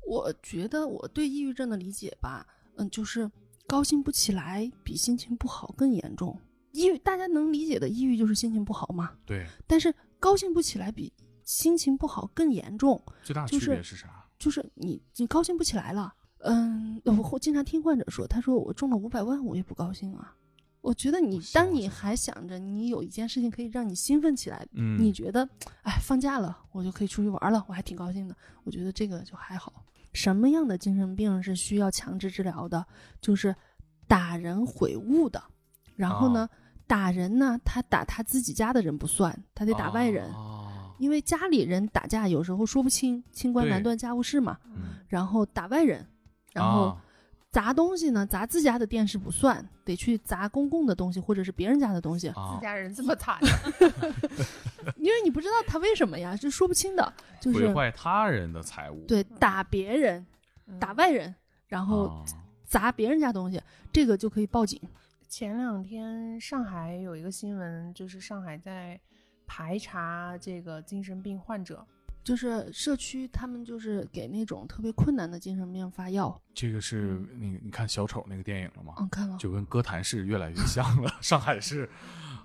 [0.05, 3.29] 我觉得我对抑郁症的理解吧，嗯，就是
[3.67, 6.38] 高兴不起来比心情不好更严重。
[6.71, 14.25] 抑郁大家能理解的抑郁就是心情不好嘛，对，但是高兴不起来比心情不好更严重，最大的区别是啥？
[14.39, 16.13] 就是你你高兴不起来了。
[16.39, 20.34] 嗯，我会经常听患者说，他说我中了五百万我也不高兴啊。
[20.82, 25.48] 我觉得你当你还想着你有一件事情可以让你兴奋起来，嗯，你觉得，
[25.84, 28.36] 哎，放假了，我就可以出去玩了，我还挺高兴的。
[28.63, 29.86] 我觉得这个就还好。
[30.13, 32.86] 什么样的精神病是需要强制治疗的？
[33.22, 33.56] 就是
[34.08, 35.44] 打人毁物的。
[35.96, 36.50] 然后呢，
[36.88, 44.58] 打人呢，他打他自己家的人不算，他得打外人，哦，因为家里人打架有时候说不清，清官难断家务事嘛。
[44.65, 46.08] 嗯，然后打外人，
[46.54, 47.04] 然后啊
[47.51, 52.27] 砸东西呢，砸自家的电视不算，得去砸公共的东西或者是别人家的东西。
[52.29, 53.39] 啊自家人这么 惨，
[54.97, 60.25] 因为你不知道他为什么呀，这说不清的，就是毁坏他人的财物，对打别人、
[60.79, 61.33] 打外人，
[61.67, 62.25] 然后啊
[62.65, 63.59] 砸别人家东西，
[63.91, 64.79] 这个就可以报警。
[65.27, 68.99] 前两天上海有一个新闻，就是上海在
[69.47, 71.83] 排查这个精神病患者。
[72.23, 76.39] 就是社区他们就是给那种特别困难的精神病发药。
[76.53, 78.93] 这个是那个你看小丑那个电影了吗？
[78.99, 79.38] 嗯，看了。
[79.38, 81.89] 就跟歌坛市越来越像了， 上海市，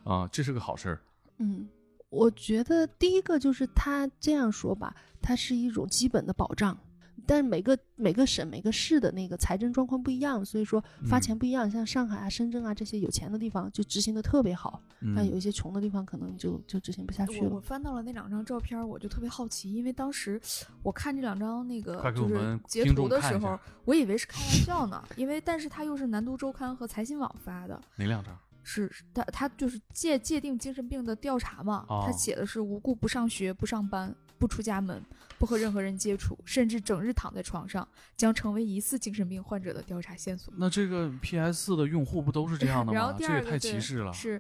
[0.05, 1.01] 啊，这是个好事儿。
[1.39, 1.69] 嗯，
[2.09, 6.79] 我觉得第一个就是他这样说吧，它是一种基本的保障。
[7.27, 11.71] 但是每个每个省每个市的那个财政状况不一样，所以说发嗯钱不一样。
[11.71, 14.83] 像上海啊、深圳啊这些有钱的地方就执行的特别好，
[15.17, 17.49] 但有嗯一些穷的地方可能就就执行不下去了。
[17.49, 20.41] 我我翻到了那两张照片，我就特别好奇，因为当时
[20.83, 28.37] 我看这两张那个就是截图的时候我以为是开玩笑呢， 因为但是它又是南都周刊和财新网发的，哪两张？
[28.67, 35.03] 是是他他就是界界定精神病的调查嘛，哦他写的是无故不上学、不上班、不出家门、
[35.39, 40.53] 不和任何人接触，甚至整日躺在床上，将成为疑似精神病患者的调查线索。
[40.59, 43.17] 那这个 PS 四的用户不都是这样的然后吗？
[43.19, 44.13] 这也太第二个对歧视了。
[44.13, 44.39] 是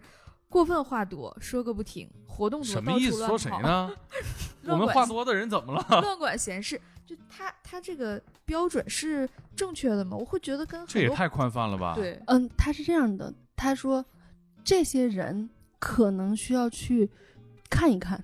[0.50, 3.26] 过分话多，说个不停，活动多，什么意思？
[3.26, 3.38] 说？
[3.38, 3.90] 谁呢？
[4.66, 5.86] 我们话多的人怎么了？
[6.02, 10.18] 乱管闲事，就他他这个标准是正确的吗？
[10.18, 14.04] 我会觉得跟这也太宽泛了吧？，对嗯，他是这样的，他说
[14.62, 17.10] 这些人可能需要去
[17.68, 18.22] 看一看，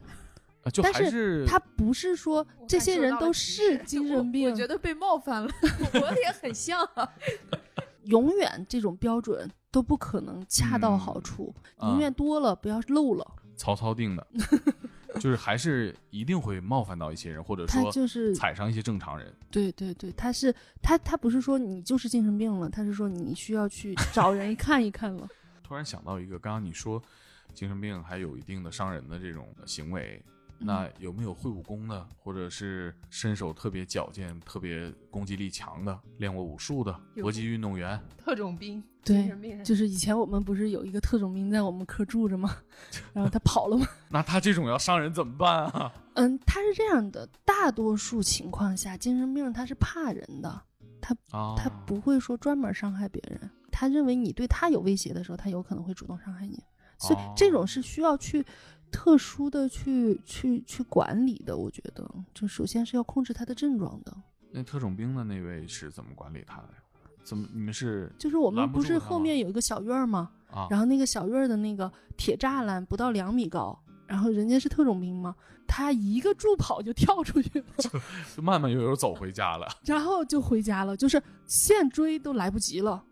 [0.71, 5.51] 就但是还是他不是说这些人都是精神病我，觉得被冒犯了，
[5.95, 7.09] 我也很像啊。
[8.05, 13.27] 永远这种标准都不可能恰到好嗯处，啊永远多了不要漏了。
[13.57, 14.27] 曹操定的，
[15.21, 19.31] 就是还是一定会冒犯到一些人，或者他说就是踩上一些正常人。
[19.51, 25.29] 对对对，他是他他不是说你就是精神病了，他是说你需要去找人看一看了。
[25.63, 27.01] 突然想到一个，刚刚你说
[27.53, 30.21] 精神病还有一定的伤人的这种行为，
[30.62, 37.99] 那有没有会武功的，或者是身手特别矫健、特别攻击力强的，练过武术的搏击运动员？
[38.18, 39.33] 特种兵，对
[39.64, 42.57] 就是以前我们不是有一个特种兵在我们科住着吗？
[43.14, 43.87] 然后他跑了吗？
[44.11, 45.93] 那他这种要伤人怎么办啊？
[46.14, 50.49] 嗯，他是这样的，大多数情况下，精神病他是怕人的，
[51.30, 53.51] 啊，他不会说专门伤害别人。
[53.72, 56.62] 他认为你对他有威胁的时候，他有可能会主动伤害你，
[56.99, 58.45] 所以哦这种是需要去
[58.91, 61.57] 特殊的去去去管理的。
[61.57, 64.16] 我觉得，就首先是要控制他的症状的。
[64.51, 66.68] 那特种兵的那位是怎么管理他的？
[67.22, 70.30] 怎么你们是就是我们不是后面有一个小院儿吗？
[70.51, 70.66] 啊？
[70.70, 75.36] 然后那个小院儿的那个铁栅栏不到两米高，然后人家是特种兵嘛，
[75.68, 78.01] 他一个助跑就跳出去了，
[78.34, 83.05] 就慢慢悠悠走回家了，然后就回家了，就是现追都来不及了。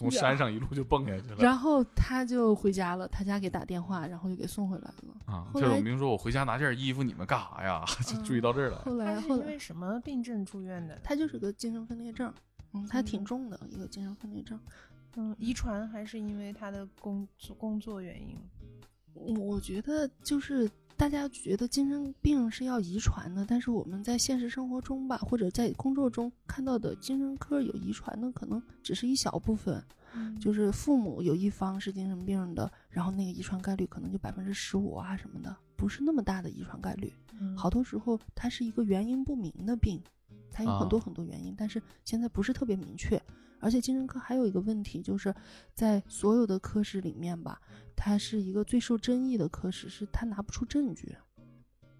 [0.00, 1.36] 从山上一路就蹦下去了。
[1.38, 5.14] 然后他就回家了，他家给打电话，然后就给送回来了。
[5.26, 8.82] 啊，后来特种兵说：“我回家拿件衣服，你们干啥呀？” 就注意到这儿了。
[8.84, 10.98] 后来后来因为什么病症住院的？
[11.04, 12.32] 他就是个精神分裂症，
[12.72, 14.58] 嗯，他挺嗯重的一个精神分裂症。
[15.16, 18.38] 嗯，遗传还是因为他的工作工作原因？
[19.12, 20.70] 我觉得就是
[21.00, 29.82] 大家觉得精神病是要遗传的，但是我们在现实生活中吧，或者在工作中看到的精神科有遗传的，可能只是一小部分。
[30.38, 37.10] 就是父母有一方是精神病的，然后那个遗传概率可能就百分之十五啊什么的，不是那么大的遗传概率。
[37.40, 39.98] 嗯好多时候它是一个原因不明的病，
[40.52, 43.18] 它有很多啊很多原因，但是现在不是特别明确。
[43.60, 45.34] 而且精神科还有一个问题，就是
[45.74, 47.60] 在所有的科室里面吧，
[47.94, 51.16] 它是一个最受争议的科室，是它拿不出证据。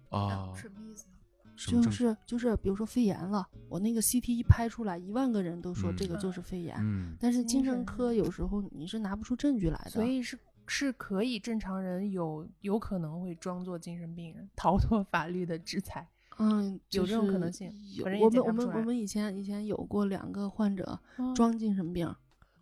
[0.09, 1.11] 啊，什么意思呢？
[1.55, 9.91] 就是就是，比如说肺炎了，我那个 CT 一拍出来，一万个人都说嗯这个就是肺炎，嗯但是精神科有时候你是拿不出证据来的。
[9.91, 16.09] 所以是是可以正常人有有可能会装作精神病人，逃脱法律的制裁。
[16.41, 22.13] 嗯，有这种可能性有反正也我们我们我们以前以前有过两个患者嗯 装精神病，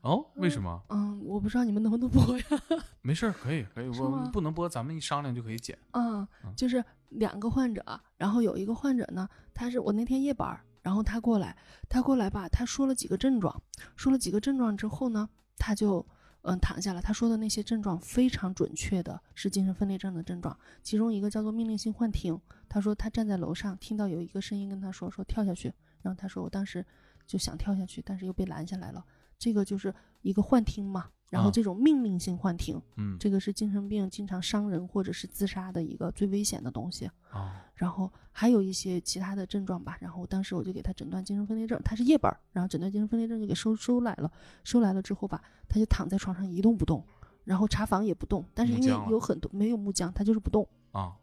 [0.02, 0.82] 哦，为什么？
[0.90, 2.44] 嗯，我不知道你们能不能播呀？
[3.02, 5.78] 没事儿，可以可以，我们不能播，咱们一商量就可以剪。
[5.92, 7.84] 嗯嗯，就是两个患者，
[8.18, 11.56] 然后有一个患者呢，他是我那天夜班儿，然后他过来，
[11.88, 13.62] 他过来吧，他说了几个症状，
[13.96, 16.06] 说了几个症状之后呢，他就
[16.42, 26.86] 嗯躺下了，他说的那些症状非常准确的是精神分裂症的症状，其中一个叫做命令性幻听，他说他站在楼上听到有一个声音跟他说说跳下去，然后他说我当时
[27.28, 29.06] 就想跳下去，但是又被拦下来了，
[29.38, 31.10] 这个就是一个幻听嘛。
[31.30, 37.10] 然后啊这种命令性幻听，嗯，这个是精神病经常伤人或者是自杀的一个最危险的东西。
[37.30, 39.98] 啊然后还有一些其他的症状吧。
[40.02, 44.30] 然后当时我就给他诊断精神分裂症，他是夜班儿，然后诊断精神分裂症就给收收来了。
[44.66, 47.02] 收来了之后吧，他就躺在床上一动不动，
[47.46, 51.14] 然后查房也不动，但是因为有很多没有木匠，他就是不动，啊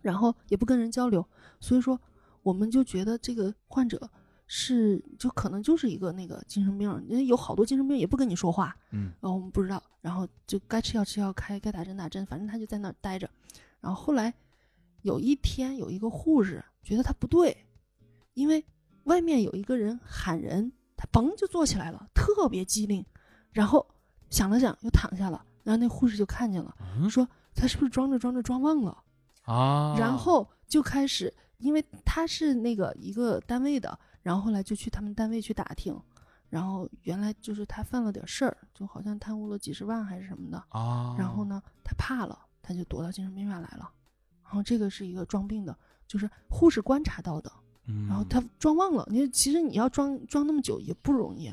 [0.00, 1.26] 然后也不跟人交流，
[1.60, 2.00] 所以说
[2.42, 4.08] 我们就觉得这个患者
[4.46, 13.28] 是就可能就是一个那个精神病，因为有好多精神病也不跟你说话，嗯然后我们不知道，然后就该吃药吃药，开该打针打针，反正他就在那儿待着。
[13.80, 14.32] 然后后来
[15.02, 17.56] 有一天，有一个护士觉得他不对，
[18.34, 18.64] 因为
[19.04, 23.04] 外面有一个人喊人，他嘣就坐起来了，特别机灵。
[23.50, 23.86] 然后
[24.30, 25.44] 想了想，又躺下了。
[25.64, 29.02] 然后那护士就看见了，嗯说他是不是装着装着装忘了？
[29.42, 35.98] 啊，然后就开始，因为他是那个一个单位的，然后后来就去他们单位去打听，
[36.48, 43.90] 然后原来就是他犯了点事儿，就好像贪污了几十万还是什么的，啊，然后呢，他怕了，他就躲到精神病院来了。
[44.42, 45.76] 然后这个是一个装病的，
[46.06, 47.50] 就是护士观察到的。
[47.88, 51.52] 嗯，然后他装忘了，你其实你要装装那么久也不容易。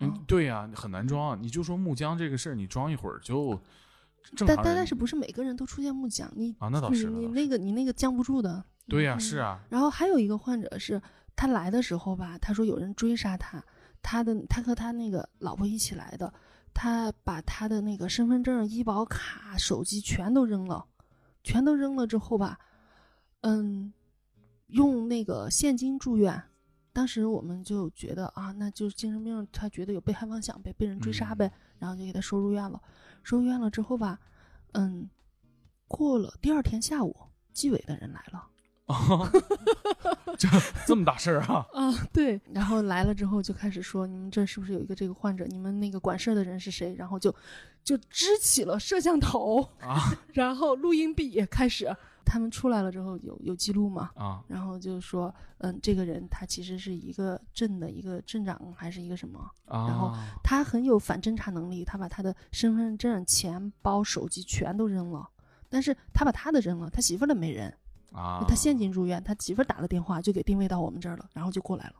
[0.00, 1.42] 嗯，对呀、很难装。
[1.42, 3.58] 你就说木僵这个事儿，你装一会儿就
[4.36, 6.30] 正但但但是不是每个人都出现木僵？
[6.34, 8.64] 你啊那倒是你那个你那个僵不住的。
[8.88, 11.00] 对呀、嗯是啊，然后还有一个患者是，
[11.36, 13.62] 他来的时候吧，他说有人追杀他，
[14.02, 16.32] 他的他和他那个老婆一起来的，
[16.74, 20.84] 他把他的那个身份证、医保卡、手机全都扔了，
[21.44, 22.58] 全都扔了之后吧，
[23.42, 23.92] 嗯，
[24.66, 26.42] 用那个现金住院。
[26.92, 32.82] 当时我们就觉得啊，那就是精神病，他觉得有被害妄想呗，被人追杀呗，然后就给他收入院了。
[33.22, 34.18] 收入院了之后吧，
[34.72, 35.08] 嗯，
[35.86, 37.16] 过了第二天下午，
[37.52, 38.44] 纪委的人来了。
[40.38, 40.48] 这
[40.86, 41.66] 这么大事儿啊？
[41.74, 45.44] 啊，对，然后来了之后就开始说，你们这是不是有一个这个患者？
[45.46, 46.94] 你们那个管事儿的人是谁？
[46.94, 47.34] 然后就
[47.84, 50.00] 就支起了摄像头，啊
[50.32, 54.10] 然后录音笔也开始，他们出来了之后有有记录嘛？
[54.14, 59.38] 啊然后就说，嗯，这个人他其实是一个镇的一个镇长还是一个什么？
[59.66, 59.86] 啊！
[59.88, 60.12] 然后
[60.42, 65.28] 他很有反侦查能力，他把他的身份证、钱包、手机全都扔了。
[65.72, 67.72] 但是他把他的扔了，他媳妇儿的没扔。
[68.12, 71.94] 啊，他现金住院，他媳妇儿打了电话就给定位到我们这儿了，然后就过来了。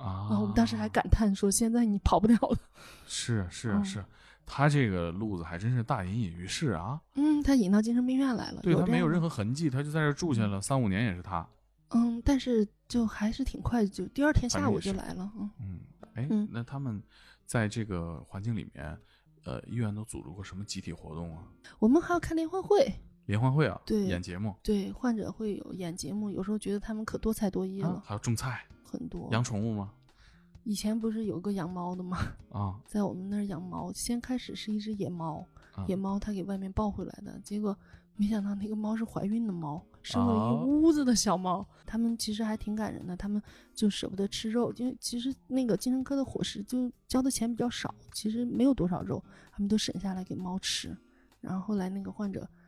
[0.00, 2.58] 啊，我们当时还感叹说：“现在你跑不了了。
[3.06, 4.04] 是是嗯是，
[4.46, 11.46] 他这个路子还真是大隐隐于市啊。”嗯，他引到精神病院来了，对他没有任何痕迹，他就在这儿住下了三五年，也是他。
[11.90, 15.30] 嗯，但是就还是挺快，就第二天下午就来了。
[15.38, 15.80] 嗯，嗯，
[16.14, 17.00] 哎，嗯那他们
[17.44, 18.98] 在这个环境里面，
[19.44, 21.44] 呃，医院都组织过什么集体活动啊？
[21.78, 22.90] 我们还要开联欢会，
[23.32, 29.26] 联欢会啊，对演节目对患者会有演节目，有时候觉得他们可多才多艺了，啊，还有种菜、很多。
[29.32, 29.90] 养宠物吗？
[30.64, 32.18] 以前不是有个养猫的吗？
[32.52, 37.74] 啊在我们那儿养猫，先开始是一只野猫，啊野猫它给外面抱回来的，结果
[38.16, 41.66] 没想到那个猫是怀孕的猫，生了啊一屋子的小猫。
[41.86, 43.42] 他们其实还挺感人的，他们
[43.74, 50.94] 就舍不得吃肉，因为其实那个精神科的伙食就交的钱比较少，其实没有多少肉，他们都省下来给猫吃。
[51.40, 52.61] 然后后来那个患者，那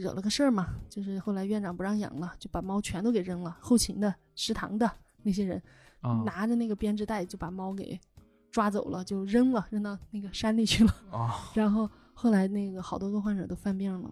[0.00, 3.56] 惹了个事儿嘛，就是后来院长不让养了，就把猫全都给扔了。
[3.60, 4.90] 后勤的、食堂的
[5.22, 5.62] 那些人
[6.00, 7.98] 啊拿着那个编织袋就把猫给
[8.50, 10.94] 抓走了，就扔了，扔到那个山里去了。
[11.10, 14.10] 啊然后后来那个好多个患者都犯病了，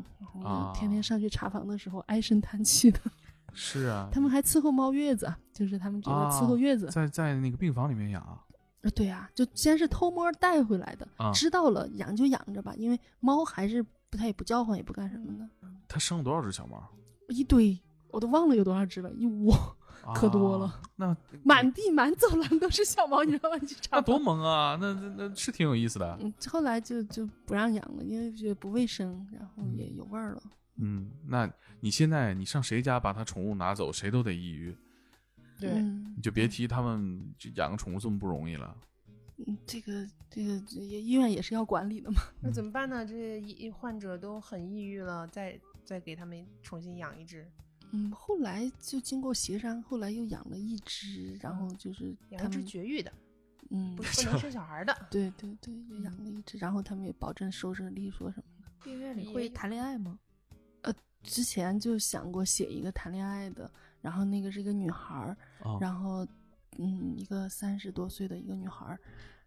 [0.74, 3.00] 天天上去查房的时候唉声叹气的。
[3.57, 8.42] 是啊，他们还伺候猫月子，就是他们这个伺候月子，在在那个病房里面养啊
[8.82, 15.48] 呃对啊，就先是偷摸带回来的，啊，知道了养就养着吧，因为猫还是不它也不叫唤，也不干什么的，
[15.88, 16.80] 他生了多少只小猫？
[17.30, 17.76] 一堆
[18.12, 19.52] 我都忘了有多少只了，一窝
[20.14, 23.56] 可多了啊，那满地满走廊都是小猫，你知道吗？
[23.60, 24.16] 你去查那多。
[24.20, 24.78] 萌啊！
[24.80, 26.16] 那那那是挺有意思的。
[26.20, 30.42] 嗯，后来就就不让养了，因为觉得不卫生，然后也有味儿了。
[30.76, 31.50] 嗯，那
[31.80, 34.76] 你现在你上谁家把他宠物拿走，谁都得抑郁，
[35.58, 38.76] 对，嗯你就别提他们养个宠物这么不容易了。
[39.37, 42.22] 嗯，这个这个这医院也是要管理的嘛。
[42.41, 43.05] 那怎么办呢？
[43.05, 47.47] 这一患者都很抑郁了，再再给他们重新养一只，
[47.93, 53.12] 嗯，后来就经过协商，后来又养了一只，然后就是他养一只绝育的，
[53.70, 54.97] 嗯不，不能 生小孩的。
[55.11, 58.70] 对对对，又养了一只，然后他们也保证收视利索什么的。
[58.85, 60.18] 病院里会谈恋爱吗？
[60.82, 63.70] 呃之前就想过写一个谈恋爱的，
[64.03, 65.35] 然后那个是一个女孩
[65.80, 66.26] 然后
[66.79, 68.99] 嗯，一个三十多岁的一个女孩儿，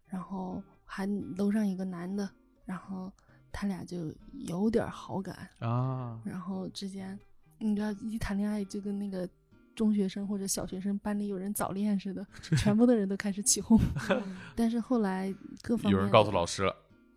[0.06, 1.06] 然后还
[1.36, 2.28] 楼上一个男的，
[2.64, 3.12] 然后
[3.52, 7.18] 他俩就有点好感，啊，然后之间，
[7.58, 9.28] 你知道一谈恋爱就跟那个
[9.74, 12.26] 中学生或者小学生班里有人早恋似的，
[12.56, 13.78] 全部的人都开始起哄。
[14.56, 16.74] 但是后来各方面有人告诉老师了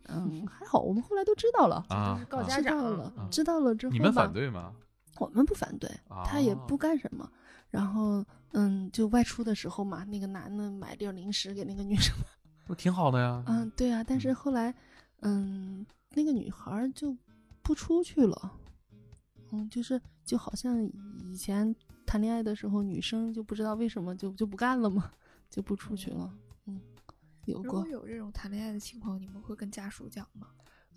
[0.08, 4.72] 嗯，还好我们后来都知道了，啊，啊告家知道长了，啊知道了之后你们反对吗？
[5.18, 5.88] 我们不反对，
[6.24, 7.30] 他也哦不干什么。
[7.70, 12.14] 然后，嗯，就外出的时候嘛，那个男的买点零食给那个女生。
[12.64, 13.42] 不挺好的呀？
[13.46, 14.04] 嗯，对啊。
[14.04, 14.74] 但是嗯后来，
[15.20, 17.16] 嗯，那个女孩儿就
[17.62, 18.52] 不出去了。
[19.50, 20.82] 嗯，就是就好像
[21.24, 21.74] 以前
[22.06, 25.10] 谈恋爱的时候，女生就不知道为什么就就不干了嘛，
[25.50, 26.32] 就不出去了。
[26.66, 26.80] 嗯，
[27.46, 30.46] 有过如果有这种谈恋爱的情况，你们会跟家属讲吗？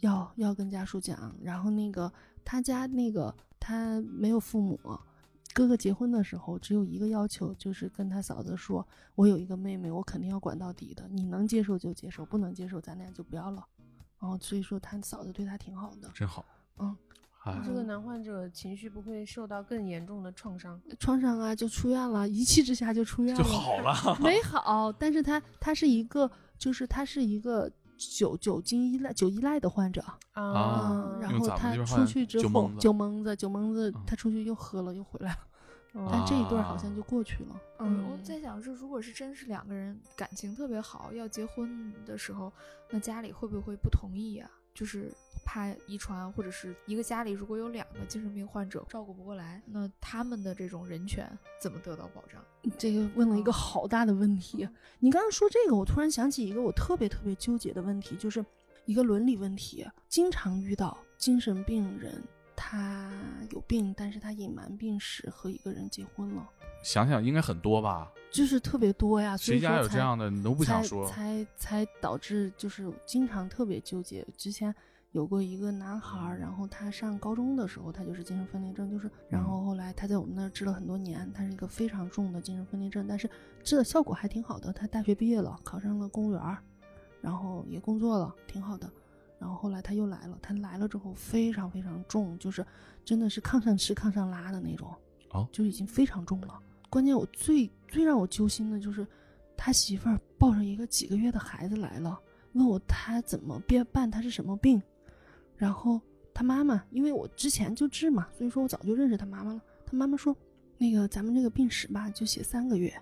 [0.01, 2.11] 要要跟家属讲，然后那个
[2.43, 4.79] 他家那个他没有父母，
[5.55, 8.85] 哥哥结婚的时候只有一个要求，就是跟他嫂子说，
[9.15, 13.65] 我有一个妹妹，我肯定要管到底的，你能接受就接受，不能接受咱俩就不要了。
[14.19, 16.43] 然后所以说他嫂子对他挺好的，真好。
[16.79, 16.93] 嗯，
[17.45, 20.77] 哎这个男患者情绪不会受到更严重的创伤。
[20.99, 23.95] 创伤啊就出院了，一气之下就出院了，就好了。
[24.19, 30.01] 没好，但是他他是一个就是他是一个酒酒精依赖酒依赖的患者。
[30.33, 35.37] 啊嗯，然后他出去之后酒蒙，子酒蒙子，酒蒙子嗯，他出去又喝了，又回来了。
[35.93, 37.55] 哦但这一段好啊像就过去了。
[37.79, 42.51] 嗯，我在想是，如果是真是两个人感情特别好，要结婚的时候，
[42.89, 44.51] 那家里会不会不同意啊？
[44.76, 45.11] 就是
[45.43, 51.26] 怕遗传，或者是一个家里如果有两个精神病患者照顾不过来，那他们的这种人权
[51.59, 52.43] 怎么得到保障？
[52.78, 54.67] 这个问了一个好大的问题。
[54.99, 58.45] 你刚刚说这个，我突然想起一个我特别特别纠结的问题，就是
[58.86, 59.88] 一个伦理问题。
[60.09, 62.21] 经常遇到精神病人，
[62.55, 63.11] 他
[63.51, 66.49] 有病，但是他隐瞒病史和一个人结婚了，
[66.86, 68.11] 想想应该很多吧？
[68.31, 69.36] 就是特别多呀。
[69.36, 71.07] 谁家有这样的，你都不想说。
[71.07, 74.23] 才才导致就是经常特别纠结。
[74.38, 74.73] 之前
[75.11, 83.27] 有过一个男孩儿，然后他上高中的时候，他就是精神分裂症，就是然后后来他在我们那儿治了很多年，他是一个非常重的精神分裂症，但是
[83.63, 84.71] 治的效果还挺好的。
[84.71, 86.59] 他大学毕业了，考上了公务员儿，
[87.19, 88.88] 然后也工作了，挺好的。
[89.39, 92.63] 然后后来他又来了，他来了之后非常非常重，就是
[93.03, 94.93] 真的是 炕上吃炕上拉的那种，
[95.31, 96.59] 哦就已经非常重了。
[96.95, 99.05] 关键我最最让我揪心的就是，
[99.57, 102.17] 他媳妇儿抱着一个几个月的孩子来了，
[102.53, 104.81] 问我他怎么变办，他是什么病。
[105.57, 105.99] 然后
[106.33, 109.61] 他妈妈，因为我之前就治嘛，所以说我早就认识他妈妈了。
[109.85, 110.33] 他妈妈说，
[110.77, 112.93] 那个咱们这个病史吧，就写三个月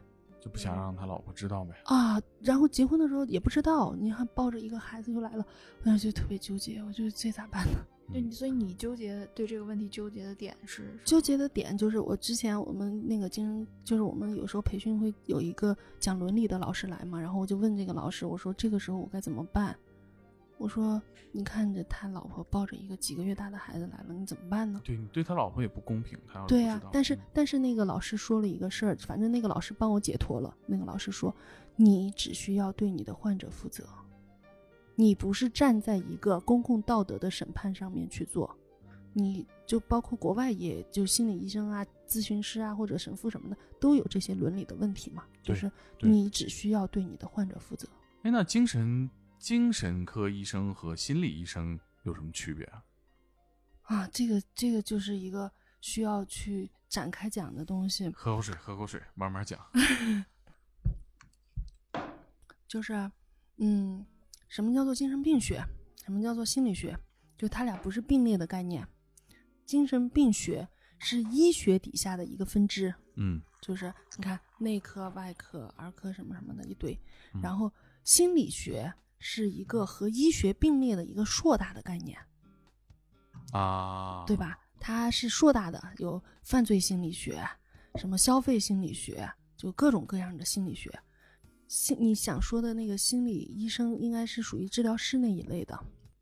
[0.41, 1.75] 就不想让他老婆知道呗。
[1.85, 2.19] 啊。
[2.41, 5.45] 然后结婚的时候也不知道，你还抱着一个孩子就来了，
[5.81, 7.77] 我当时就特别纠结，我就这咋办呢？
[8.11, 19.75] 对，你所以你纠结对这个问题纠结的点是纠结的点就是我之前我们那个精神，就是我们有时候培训会有一个讲伦理的老师来嘛，然后我就问这个老师，我说这个时候我该怎么办？
[20.59, 21.01] 我说
[21.31, 24.79] 你看着他老婆抱着一个几个月大的孩子来了，你怎么办呢？
[24.83, 30.55] 对你对他老婆也不公平，他要对呀、但是嗯但是那个老师说了一个事儿，反正那个老师帮我解脱了。
[30.67, 31.35] 那个老师说，
[31.75, 33.83] 你只需要对你的患者负责，
[34.95, 38.55] 你不是站在一个公共道德的审判上面去做，
[39.13, 45.23] 你就包括国外，也就心理医生啊、咨询师啊或者神父什么的，都有这些伦理的问题嘛。
[45.41, 47.87] 就是你只需要对你的患者负责。
[48.21, 52.83] 哎，那精神精神科医生和心理医生有什么区别啊？
[53.83, 58.09] 啊，这个这个就是一个需要去展开讲的东西。
[58.11, 59.59] 喝口水，喝口水，慢慢讲。
[62.65, 63.11] 就是，
[63.57, 64.05] 嗯，
[64.53, 65.65] 什么叫做精神病学？
[66.05, 66.95] 什么叫做心理学？
[67.35, 68.87] 就它俩不是并列的概念。
[69.65, 70.67] 精神病学
[70.99, 76.95] 是医学底下的一个分支，嗯就是你看内科、外科、儿科什么什么的一堆，
[77.33, 77.73] 嗯然后
[78.03, 82.15] 心理学是一个和医学并列的一个硕大的概念，
[83.53, 84.37] 啊，对？
[84.37, 84.59] 吧？
[84.79, 87.43] 它是硕大的，有犯罪心理学，
[87.95, 89.27] 什么消费心理学，
[89.57, 90.91] 就各种各样的心理学。
[91.73, 95.77] 心你想说的那个心理医生，应该是属于治疗师那一类的，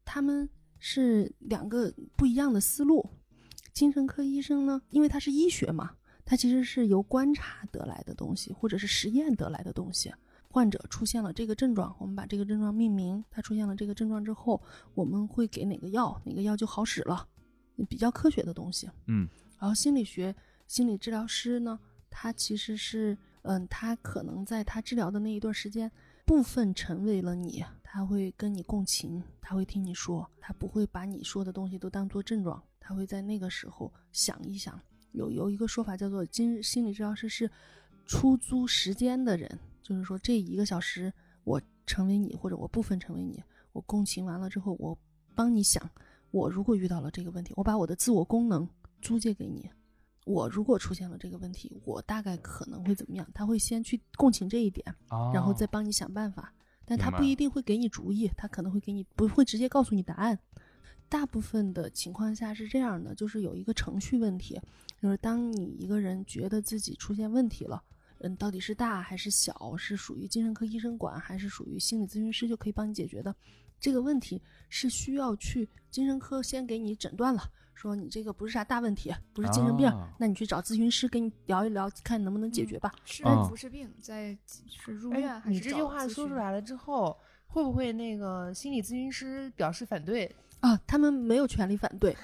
[0.06, 0.50] 他们
[0.80, 3.06] 是两个不一样的思路。
[3.74, 5.92] 精神科医生呢，因为他是医学嘛，
[6.24, 10.10] 他其实是由观察得来的东西，或者是实验得来的东西。
[10.48, 13.22] 患者出现了这个症状，我们把这个症状命名。
[13.30, 14.62] 他出现了这个症状之后，
[14.94, 17.28] 我们会给哪个药，哪个药就好使了，
[17.90, 18.90] 比较科学的东西。
[19.08, 19.28] 嗯
[19.60, 20.34] 然后心理学
[20.66, 21.78] 心理治疗师呢，
[22.10, 25.92] 他其实是，嗯，他可能在他治疗的那一段时间，
[26.26, 34.80] 部分成为了你，他会跟你共情，他会听你说，他不会把你说的东西都当做症状，他会在那个时候想一想。
[35.12, 37.50] 有有一个说法叫做，精心理治疗师是
[38.06, 41.12] 出租时间的人，就是说这一个小时
[41.44, 44.98] 我成为你，或者我部分成为你，我共情完了之后，我
[45.36, 45.90] 帮你想，
[46.30, 48.70] 我如果遇到了这个问题，我把我的自我功能
[49.02, 49.70] 租借给你。
[50.32, 53.28] 我如果出现了这个问题，我大概可能会怎么样？
[53.34, 56.54] 他会先去共情这一点，啊，然后再帮你想办法。
[56.86, 60.38] 但他不一定会给你主意，他可能会给你不会直接告诉你答案。
[61.08, 64.60] 大部分的情况下是这样的，就是有一个程序问题，
[65.02, 67.82] 就是当你一个人觉得自己出现问题了，
[68.20, 73.34] 嗯，到底是大还是小，是属于精神科医生管，还是属于心理咨询师就可以帮你解决的。
[73.80, 77.44] 这个问题是需要去精神科先给你诊断了，
[77.76, 82.92] 说你这个不是啥大问题，不是精神病，啊那你去找咨询师跟你聊一聊，看能不能解决吧。
[83.06, 84.36] 是啊不是病，在
[84.68, 87.16] 是入院你这句话说出来了之后，
[87.48, 90.34] 会不会那个心理咨询师表示反对？
[90.62, 92.16] 啊，他们没有权利反对，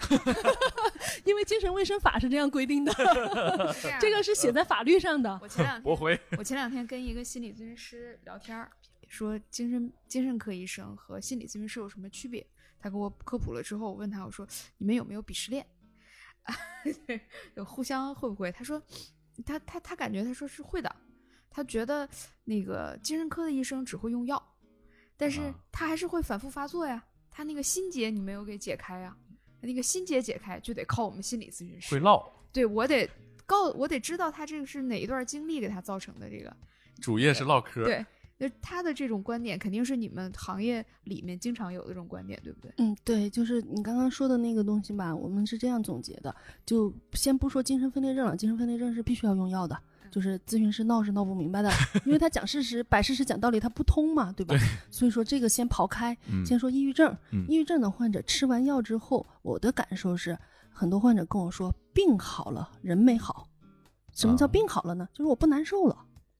[1.25, 2.93] 因为精神卫生法是这样规定的，
[3.99, 5.39] 这个是写在法律上的。
[5.41, 6.19] 我前两 天驳回。
[6.37, 8.71] 我前两天跟一个心理咨询师聊天儿，
[9.07, 12.45] 说精神精神科医生和心理咨询师有什么区别？
[12.79, 14.47] 他给我科普了之后，我问他我说
[14.77, 15.65] 你们有没有鄙视链？
[17.05, 17.19] 对，
[17.55, 18.51] 有互相会不会？
[18.51, 18.81] 他说
[19.45, 20.95] 他他他感觉他说是会的，
[21.49, 22.07] 他觉得
[22.43, 24.41] 那个精神科的医生只会用药，
[25.17, 27.03] 但是啊他还是会反复发作呀。
[27.29, 29.15] 他那个心结你没有给解开呀，
[29.61, 31.93] 那个心结解开就得靠我们心理咨询师。
[31.93, 33.07] 会唠，对我得
[33.45, 36.55] 告我得知道他这个是哪一段经历给他造成的这个。
[36.99, 37.83] 主业是唠嗑。
[37.83, 38.03] 对，
[38.37, 42.71] 那他的这种观点肯定是你们行业里面经常有的这种观点，对不对？
[42.77, 46.35] 嗯，对，就是你刚刚说的那个东西吧，我们是这样总结的，
[46.65, 49.75] 就先不说精神分裂症了，精神分裂症是必须要用药的，
[50.11, 51.71] 就是咨询师闹是闹不明白的，
[52.05, 54.55] 因为他讲事实、摆事实、讲道理，他不通嘛，对吧？
[54.91, 57.15] 所以说这个先刨开，嗯先说抑郁症。
[57.31, 60.37] 嗯抑郁症的患者吃完药之后，我的感受是，
[60.69, 63.47] 很多患者跟我说，病好了，人没好。
[64.13, 65.07] 什么叫啊病好了呢？
[65.13, 65.97] 就是我不难受了，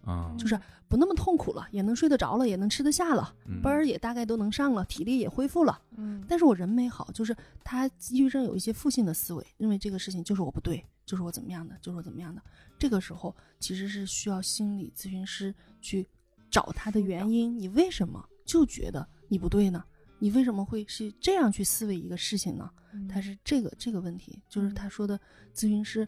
[0.08, 5.82] 啊，就是不那么痛苦了，也能睡得着了，也能吃得下了，嗯班儿也大概都能上了，体力也恢复了。
[5.97, 12.41] 嗯，但是我人没好，就是他抑郁症有一些负性的思维，认为这个事情就是我不对，就是我怎么样的，就是我怎么样的。
[12.80, 16.08] 这个时候其实是需要心理咨询师去
[16.49, 19.84] 找他的原因，你为什么就觉得你不对呢？
[20.20, 22.70] 你为什么会是这样去思维一个事情呢？
[22.93, 25.20] 嗯他是这个这个问题，就是嗯他说的
[25.53, 26.08] 咨询师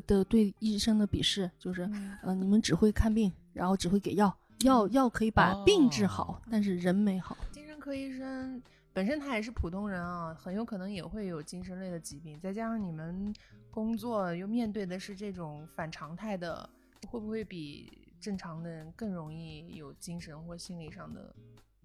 [0.00, 7.36] 的对医生的鄙视，就是嗯呃，你们只会看病，然后只会给药，药药可以把病治好，哦但是人没好。
[7.50, 8.60] 精神科医生
[8.92, 13.34] 本身他也是普通人啊，很有可能也会有精神类的疾病，再加上你们
[13.70, 16.68] 工作又面对的是这种反常态的，
[17.08, 17.90] 会不会比
[18.20, 21.34] 正常的人更容易有精神或心理上的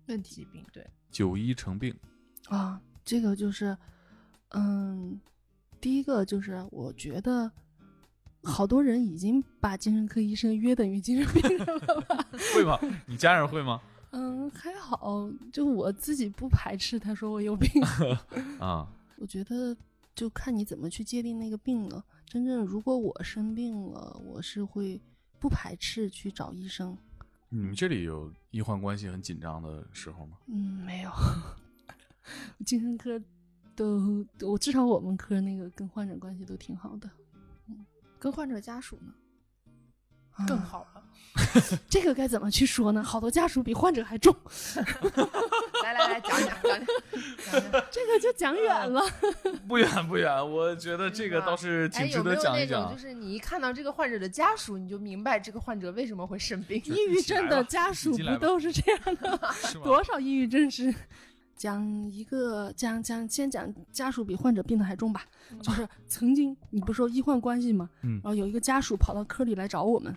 [0.08, 0.66] 问题疾病？
[0.74, 1.95] 对，久医成病，
[2.49, 3.78] 啊，这个就是，
[4.49, 5.20] 嗯，
[5.80, 7.49] 第一个就是我觉得，
[8.48, 12.26] 好多人已经把精神科医生约等于精神病人了吧？
[12.56, 12.80] 会吗？
[13.06, 13.82] 你家人会吗？
[14.12, 17.70] 嗯，还好，就我自己不排斥他说我有病，
[18.60, 18.88] 啊，
[19.18, 19.76] 我觉得
[20.16, 22.04] 就看你怎么去界定那个病了。
[22.26, 25.00] 真正如果我生病了，我是会
[25.39, 26.98] 不排斥去找医生。
[27.50, 30.38] 你们这里有医患关系很紧张的时候吗？
[30.48, 31.12] 嗯，没有，
[32.66, 33.22] 精神科
[33.76, 37.10] 都我至少我们科那个跟患者关系都挺好的，
[38.20, 39.13] 跟患者家属呢？
[40.47, 41.03] 更好了。
[41.89, 43.03] 这个该怎么去说呢？
[43.03, 44.36] 好多家属比患者还重，
[45.84, 46.86] 来来来，讲讲讲讲
[47.51, 47.84] 讲讲。
[47.91, 49.03] 这个就讲远了。
[49.68, 52.84] 不远不远，我觉得这个倒是哎，挺值得有没有那讲一讲。
[52.88, 56.82] 种，就是你一看到这个患者的家属，你就明白这个患者为什么会生病？
[56.86, 59.32] 抑郁症的家属不都是这样的？
[59.38, 60.93] 吗多少抑郁症是？
[61.58, 65.26] 讲一个讲讲先讲家属比患者病的还重吧，
[65.62, 67.89] 就是曾经你不是说医患关系吗？
[68.03, 70.16] 嗯然后有一个家属跑到科里来找我们，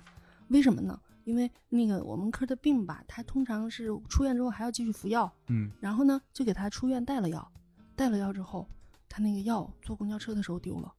[0.48, 1.00] 为什么呢？
[1.24, 7.46] 因为那个我们科的病吧，他通常是出院之后还要继续服药，嗯然后呢就给他出院带了药，
[7.96, 8.66] 带了药之后，
[9.08, 10.92] 他那个药坐公交车的时候丢了。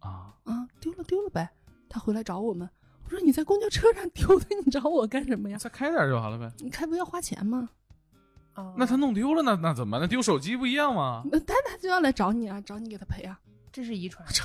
[0.00, 1.48] 啊，啊，丢了丢了呗。
[1.88, 2.68] 他回来找我们，
[3.04, 5.56] 我说你在公交车上丢的，你找我干什么呀？
[5.58, 6.52] 再开点就好了呗。
[6.58, 7.70] 你开不要花钱吗？
[8.58, 9.98] 哦那他弄丢了，那那怎么？
[9.98, 11.22] 那丢手机不一样吗？
[11.30, 13.38] 那他他就要来找你啊，找你给他赔啊。
[13.70, 14.42] 这是遗传，这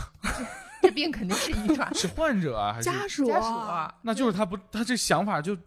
[0.82, 1.91] 这病肯定是遗传。
[1.95, 5.57] 是患者啊，还是家属家属啊，那就是他不，他这想法就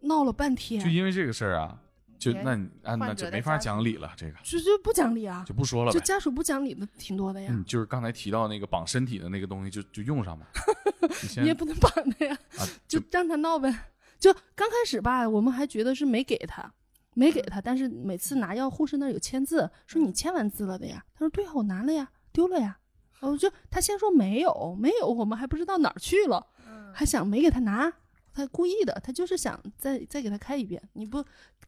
[0.00, 1.76] 闹了半天就，因为这个事儿啊，
[2.18, 5.98] 就那你啊那就没法讲理了，这个就就不讲理啊，就不说了呗。
[5.98, 7.48] 就家属不讲理的挺多的呀。
[7.52, 10.46] 嗯，就是刚才提到那个绑身体的那个东西就，就用上吧。
[11.36, 13.74] 你也不能绑他呀，啊，就让他闹呗。
[14.20, 16.72] 就刚开始吧，我们还觉得是没给他，
[17.14, 21.04] 没给他，但是每次拿药，护士那儿有签字，说你签完字了的呀。
[21.12, 22.78] 他说对啊，我拿了呀，丢了呀。
[23.20, 26.46] 哦就他先说没有，没有，我们还不知道哪儿去了，
[26.94, 27.92] 还想没给他拿，
[28.32, 30.82] 他故意的，他就是想再再给他开一遍。
[30.94, 31.22] 你不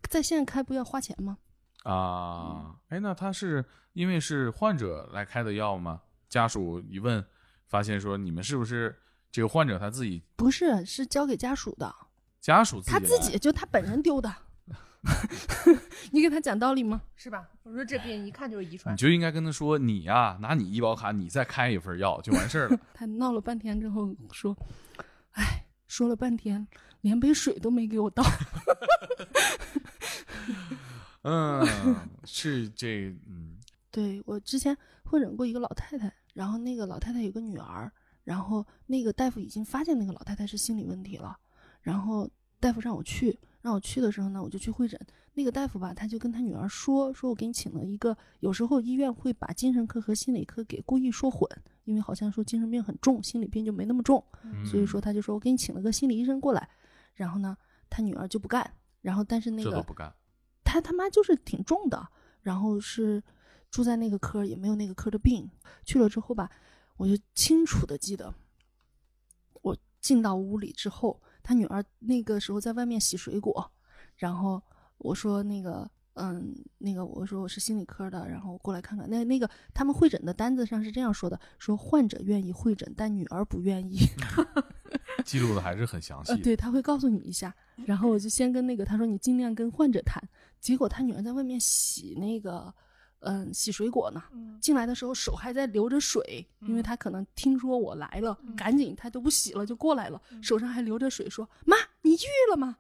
[0.09, 1.37] 在线开不要花钱吗？
[1.83, 6.01] 啊，哎，那他是因为是患者来开的药吗？
[6.29, 7.23] 家属一问，
[7.67, 8.97] 发现说你们是不是
[9.31, 11.95] 这个患者他自己不是，是交给家属的，
[12.41, 14.35] 家属自己他自己就他本人丢的。
[16.13, 17.03] 你给他讲道理吗？
[17.17, 17.49] 是吧？
[17.65, 18.97] 我说这病一看就是遗传你。
[18.97, 22.79] 就应该跟他说，你呀、拿你医保卡，你再开一份药就完事儿了。
[22.95, 24.57] 他闹了半天之后说
[25.33, 26.67] ：“哎，说了半天，
[27.01, 28.23] 连杯水都没给我倒。
[31.23, 31.65] 嗯，
[32.25, 33.57] 是这，嗯，
[33.91, 37.91] 对我之前会诊过一个老太太，然后那个老太太有个女儿，
[38.25, 41.37] 然后那个大夫已经发现那个老太太是心理问题了，
[41.81, 42.29] 然后
[42.59, 45.01] 大夫让我去，让我去的时候呢，我就去会诊。
[45.35, 51.49] 那个大夫吧，他就跟他女儿说，说我给你请了一个，有时候医院会把精神科和心理科给故意说混，
[51.85, 54.23] 因为好像说精神病很重，心理病就没那么重。
[54.43, 56.69] 嗯所以说他就说我给你请了个心理医生过来，
[57.15, 57.57] 然后呢，
[57.89, 60.13] 他女儿就不干，然后但是那个不干。
[60.65, 62.09] 他他妈就是挺重的，
[62.43, 63.23] 然后是
[63.71, 65.49] 住在那个科也没有那个科的病，
[65.85, 66.51] 去了之后吧，
[66.99, 68.35] 我就清楚的记得，
[69.63, 73.71] 我进到屋里之后，他女儿那个时候在外面洗水果，
[74.17, 74.63] 然后
[74.99, 75.91] 我说那个。
[76.15, 79.09] 嗯，那个我说我是心理科的，然后过来看看。
[79.09, 84.01] 那那个他们会诊的单子上是这样说的：说患者愿意会诊，但女儿不愿意。
[85.25, 87.57] 记录的还是很详细呃，对，他会告诉你一下。
[87.87, 90.23] 然后我就先跟那个他说你尽量跟患者谈。
[90.61, 92.75] 结果他女儿在外面洗那个，
[93.23, 94.23] 嗯，洗水果呢。
[94.61, 102.77] 进来的时候手还在流着水，因为他可能听说我来了，赶紧他都不洗了，就过来了，手上还流着水，说妈，你抑郁了吗？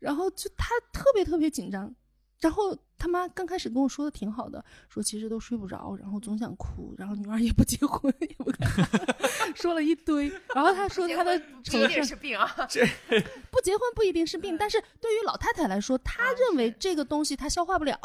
[0.00, 1.94] 然后就他特别特别紧张。
[2.40, 8.68] 然后他妈刚开始跟我说的挺好的，说其实都睡不着，然后总想哭，然后女儿也不结婚， 也不干，
[9.54, 10.28] 说了一堆。
[10.54, 12.48] 然后他说他的不一定是病啊，
[13.50, 17.98] 不结婚不一定是病，但是对于老太太来说，她认为这个东西她消化不了，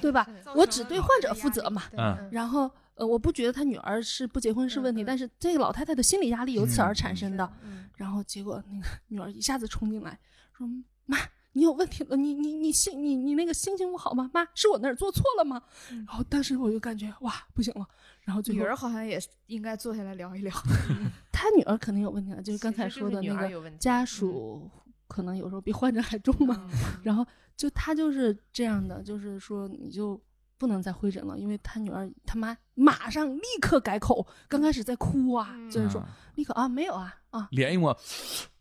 [0.00, 0.26] 对吧？
[0.54, 1.82] 我只对患者负责嘛。
[1.96, 7.52] 嗯然后呃，我不觉得她女儿是不结婚是问题，但是这个老太太的心理压力由此而产生的。
[7.64, 10.18] 嗯然后结果那个女儿一下子冲进来
[10.56, 10.66] 说
[11.06, 11.16] ：“妈，
[11.52, 14.30] 你有问题了，你你你心你你那个心情不好吗？
[14.32, 15.62] 妈，是我哪儿做错了吗？”
[16.06, 17.86] 然后当时我就感觉哇不行了，
[18.22, 20.52] 然后最后女儿好像也应该坐下来聊一聊。
[21.32, 24.70] 她女儿肯定有问题了，就是刚才说的那个家属
[25.08, 26.56] 可能有时候比患者还重嘛。
[26.70, 26.70] 嗯
[27.04, 27.26] 然后
[27.56, 30.18] 就他就是这样的，就是说你就
[30.62, 36.06] 不能再会诊了，因为他女儿他妈马上立刻改口，刚开始在哭啊，嗯就是说嗯
[36.36, 37.92] 立刻啊没有啊啊脸一抹，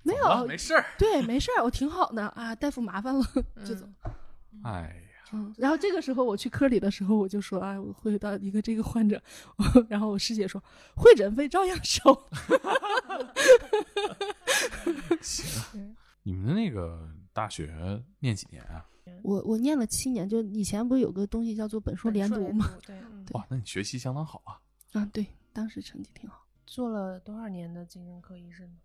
[0.02, 0.84] 没有，没事儿。
[0.98, 3.24] 对没事儿，我挺好的啊，大夫麻烦了
[3.64, 3.88] 就走。
[4.64, 4.90] 哎呀，
[5.34, 9.22] 嗯，然后这个时候我去科里的时候，我就说啊，我会到一个这个患者，
[9.88, 10.60] 然后我师姐说
[10.96, 12.20] 会诊费照样收。
[15.22, 18.88] 行，你们的那个大学念几年啊？
[19.24, 22.70] 我我念了七年，就以前不是有个东西叫做本硕连读吗？？
[22.86, 24.60] 对，嗯哇，那你学习相当好啊。
[24.94, 26.46] 啊，对，当时成绩挺好。
[26.66, 28.78] 做了多少年的精神科医生呢？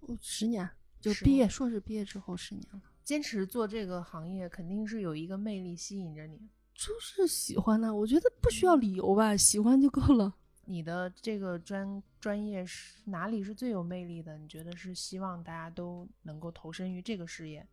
[0.00, 0.68] 我十年
[1.00, 2.80] 就毕业，硕士毕业之后十年了。
[3.02, 6.38] 坚持做这个行业，肯定是有一个魅力吸引着你。
[6.74, 10.34] 就是喜欢呢、我觉得不需要理由吧，喜欢就够了。
[10.64, 14.38] 你的这个专专业是哪里是最有魅力的？
[14.38, 17.66] 你觉得是希望大家都能够投身于这个事业？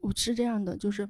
[0.00, 1.08] 我是这样的，就是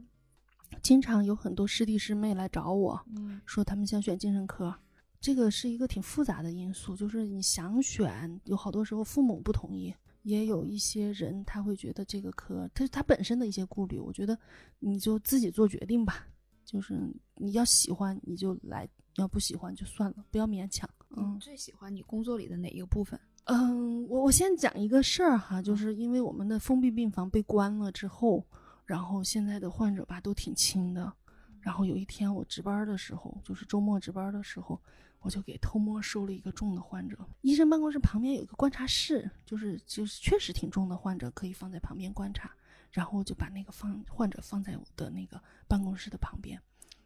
[0.83, 4.75] 经常有很多师弟师妹来找我，嗯说他们想选精神科，
[5.21, 14.39] 这个是一个挺复杂的因素，就是你想选，有好多时候父母不同意，也有一些人他会觉得这个科，他他本身的一些顾虑，我觉得
[14.79, 16.27] 你就自己做决定吧，
[16.65, 16.99] 就是
[17.37, 20.89] 你要喜欢你就来，要不喜欢就算了，不要勉强。
[21.17, 23.19] 嗯最喜欢你工作里的哪一个部分？
[23.45, 28.45] 嗯，我我先讲一个事儿哈，就是因为我们的封闭病房被关了之后，
[28.85, 31.13] 然后现在的患者吧都挺轻的，
[31.61, 34.81] 然后有一天我值班的时候，就是周末值班的时候，
[35.21, 37.17] 我就给偷摸收了一个重的患者。
[37.41, 42.51] 医生办公室旁边有一个观察室，就是就是确实挺重的患者可以放在旁边观察，
[42.91, 46.61] 然后我就把那个放患者放在我的那个办公室的旁边，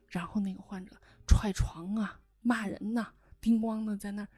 [0.09, 0.97] 然后那个患者
[1.29, 4.29] 踹床啊、骂人呐、叮咣的在那儿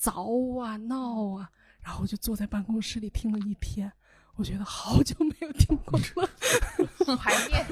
[0.00, 1.50] 凿啊闹啊，
[1.82, 3.92] 然后我就坐在办公室里听了一天。
[4.36, 6.28] 我觉得好久没有听过了，
[7.16, 7.64] 怀念，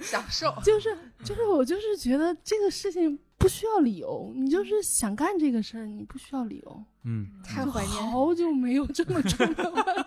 [0.00, 0.54] 享受。
[0.64, 6.84] 就是就是我就是觉得这个事情不需要理由，你就是想干这个事儿，你不需要理由。
[7.02, 10.06] 嗯，太怀念好久没有这么 重的了，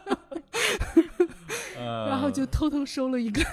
[1.77, 3.43] 呃然后就偷偷收了一个。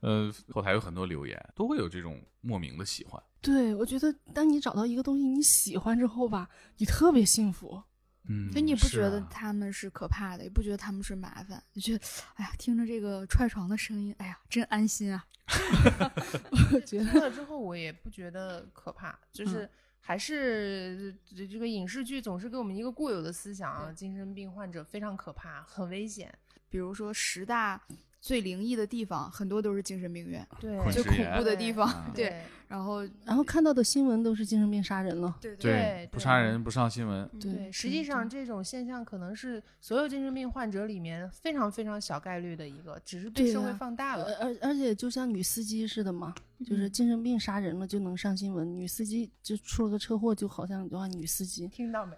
[0.00, 3.22] 呃，后台有很多留言，都会有这种莫名的喜欢。
[3.42, 6.48] 对，我觉得当你找到一个东西你喜欢之后吧，
[6.78, 7.82] 你特别幸福。
[8.28, 12.04] 嗯，所以你不觉得啊他们是可怕的，也不觉得他们是麻烦，就觉得，
[12.34, 15.24] 哎呀，听着这个踹床的声音，哎呀，真安心啊！
[16.72, 19.70] 我觉听得了之后，我也不觉得可怕，就是嗯
[20.02, 26.32] 还是这这个影视剧总是给我们一个固有的思想啊，精神病患者非常可怕，很危险。
[26.68, 27.80] 比如说十大
[28.20, 35.36] 最灵异的地方，很多都是精神病院，对，最恐怖的地方对然后然后看到的新闻都是精神病杀人了。
[35.40, 37.28] 对对不杀人不上新闻。
[37.40, 44.24] 对对，实际上这种现象可能是所有精神病患者里面非常非常小概率的一个，只是被社会放大了。
[44.40, 46.32] 而而而且就像女司机似的嘛，
[46.64, 51.66] 就是嗯精神病杀人了就能上新闻，女司机就出了个车祸，就好像哇女司机。
[51.66, 52.16] 听到没？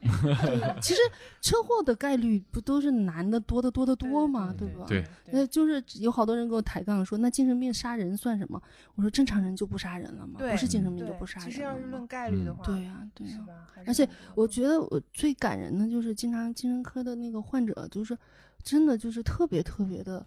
[0.83, 1.01] 其实
[1.41, 4.55] 车祸的概率不都是男的多得多得多吗？
[4.57, 4.85] 对吧？
[4.87, 8.63] 对那就是有好多人给我抬杠说，那精神病杀人算什么？
[8.97, 10.35] 我说正常人就不杀人了吗？
[10.43, 13.47] 对不是精神病就不杀人其实要是论概率的嗯话，对呀、对呀、
[13.87, 18.17] 而且我觉得我最感人的就是经常精神科的那个患者，就是
[18.63, 20.25] 真的就是特别特别的，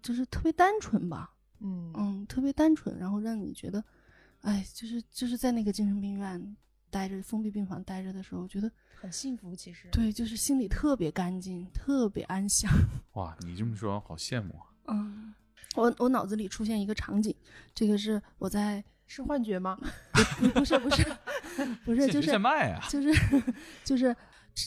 [0.00, 3.82] 就是特别单纯吧，嗯嗯，特别单纯，然后让你觉得，
[4.40, 6.56] 哎，就是就是在那个精神病院
[6.90, 9.88] 待着，封闭病房待着的时候，觉得很幸福，其实。
[9.92, 12.70] 对，就是心里特别干净，特别安详。
[13.14, 14.66] 哇，你这么说好羡慕啊！
[14.88, 15.34] 嗯，
[15.76, 17.34] 我我脑子里出现一个场景，
[17.74, 18.82] 这个是我在
[19.14, 19.78] 是幻觉吗？
[20.40, 21.04] 不不是不是
[21.84, 22.30] 不是就是！
[22.88, 23.12] 就是
[23.84, 24.16] 就是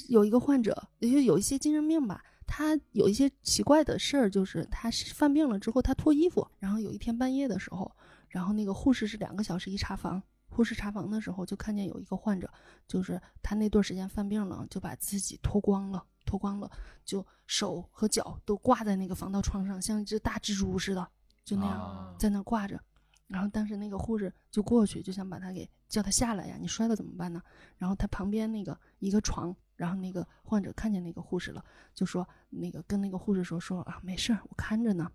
[0.09, 7.91] 有一个患者，也就有一些精神病吧，他有一些奇怪的事儿，就是他是犯病了之后他脱衣服，然后有一天半夜的时候，
[8.29, 12.47] 然后那个护士是两个小时一查房，护士查房的时候就看见有一个患者，
[12.87, 16.69] 就是他那段时间犯病了，就把自己脱光了，脱光了，
[17.03, 21.07] 就手和脚都挂在那个防盗窗上，像一只大蜘蛛似的，
[21.43, 21.73] 就那样。
[21.73, 22.79] 啊在那挂着。
[23.27, 27.41] 然后当时那个护士就过去，就想把他给叫他下来呀，你摔了怎么办呢？
[27.77, 31.63] 然后他旁边那个一个床，然后那个患者看见那个护士了，
[31.93, 35.11] 就说那个跟那个护士说说啊，没事儿，我看着呢。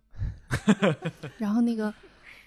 [1.38, 1.94] 然后那个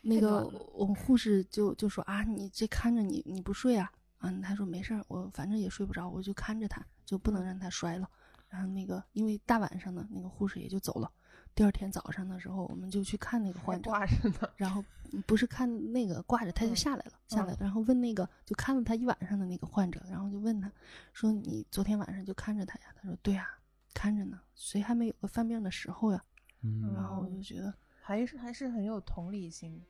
[0.02, 3.92] 那个我护士就就说啊，你这看着你你不睡啊？
[4.20, 8.10] 嗯，他说没事儿，我反正也睡不着，我就看着他，就不能让他摔了。
[8.50, 11.10] 然后那个因为大晚上的那个护士也就走了。
[11.56, 14.50] 第二天早上的时候，我们就去看那个患者，挂着呢。
[14.56, 20.72] 然后嗯不是看那个挂着，他就嗯下来了，下来然后问那个就看了他一晚上的那个患者，然后就问他
[21.12, 23.48] 说：“你昨天晚上就看着他呀？”他说：“对呀、
[23.94, 26.24] 看着呢，谁还没有个犯病的时候呀？”
[26.66, 29.86] 嗯然后我就觉得还是还是很有同理心的。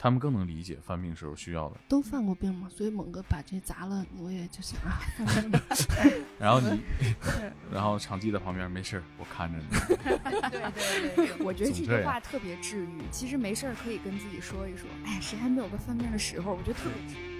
[0.00, 1.76] 他们更能理解犯病时候需要的。
[1.88, 5.60] 都犯过病嘛，所以猛哥把这砸了，我也就想啊， 犯病吧
[6.38, 6.80] 然后你，
[7.72, 9.64] 然后场记在旁边，没事儿，我看着你。
[9.96, 10.50] 对对
[11.16, 13.02] 对对，我觉得这句话特别治愈。
[13.10, 16.54] 其实没事儿可以跟自己说一说，哎，谁还没有个犯病的时候？
[16.54, 17.38] 我觉得特别治愈。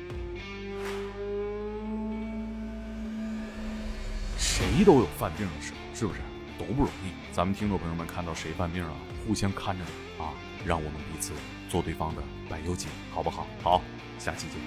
[4.37, 6.19] 谁都有犯病的时候，是不是？
[6.59, 7.13] 都不容易。
[7.33, 8.93] 咱们听众朋友们看到谁犯病了，
[9.25, 10.35] 互相看着点啊，
[10.67, 11.33] 让我们彼此
[11.69, 13.47] 做对方的百忧解好不好？
[13.63, 13.83] 好
[14.19, 14.59] 下期见。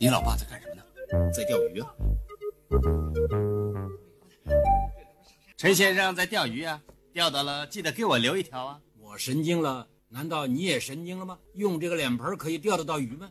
[0.00, 1.30] 你老爸在干什么呢？
[1.30, 1.94] 在钓鱼啊？
[5.58, 6.80] 陈先生在钓鱼啊？
[7.12, 8.80] 钓到了记得给我留一条啊。
[8.98, 9.88] 我神经了？
[10.08, 11.38] 难道你也神经了吗？
[11.54, 13.30] 用这个脸盆可以钓得到鱼吗？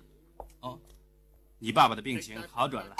[0.61, 0.79] 哦，
[1.57, 2.95] 你爸爸的病情好转了。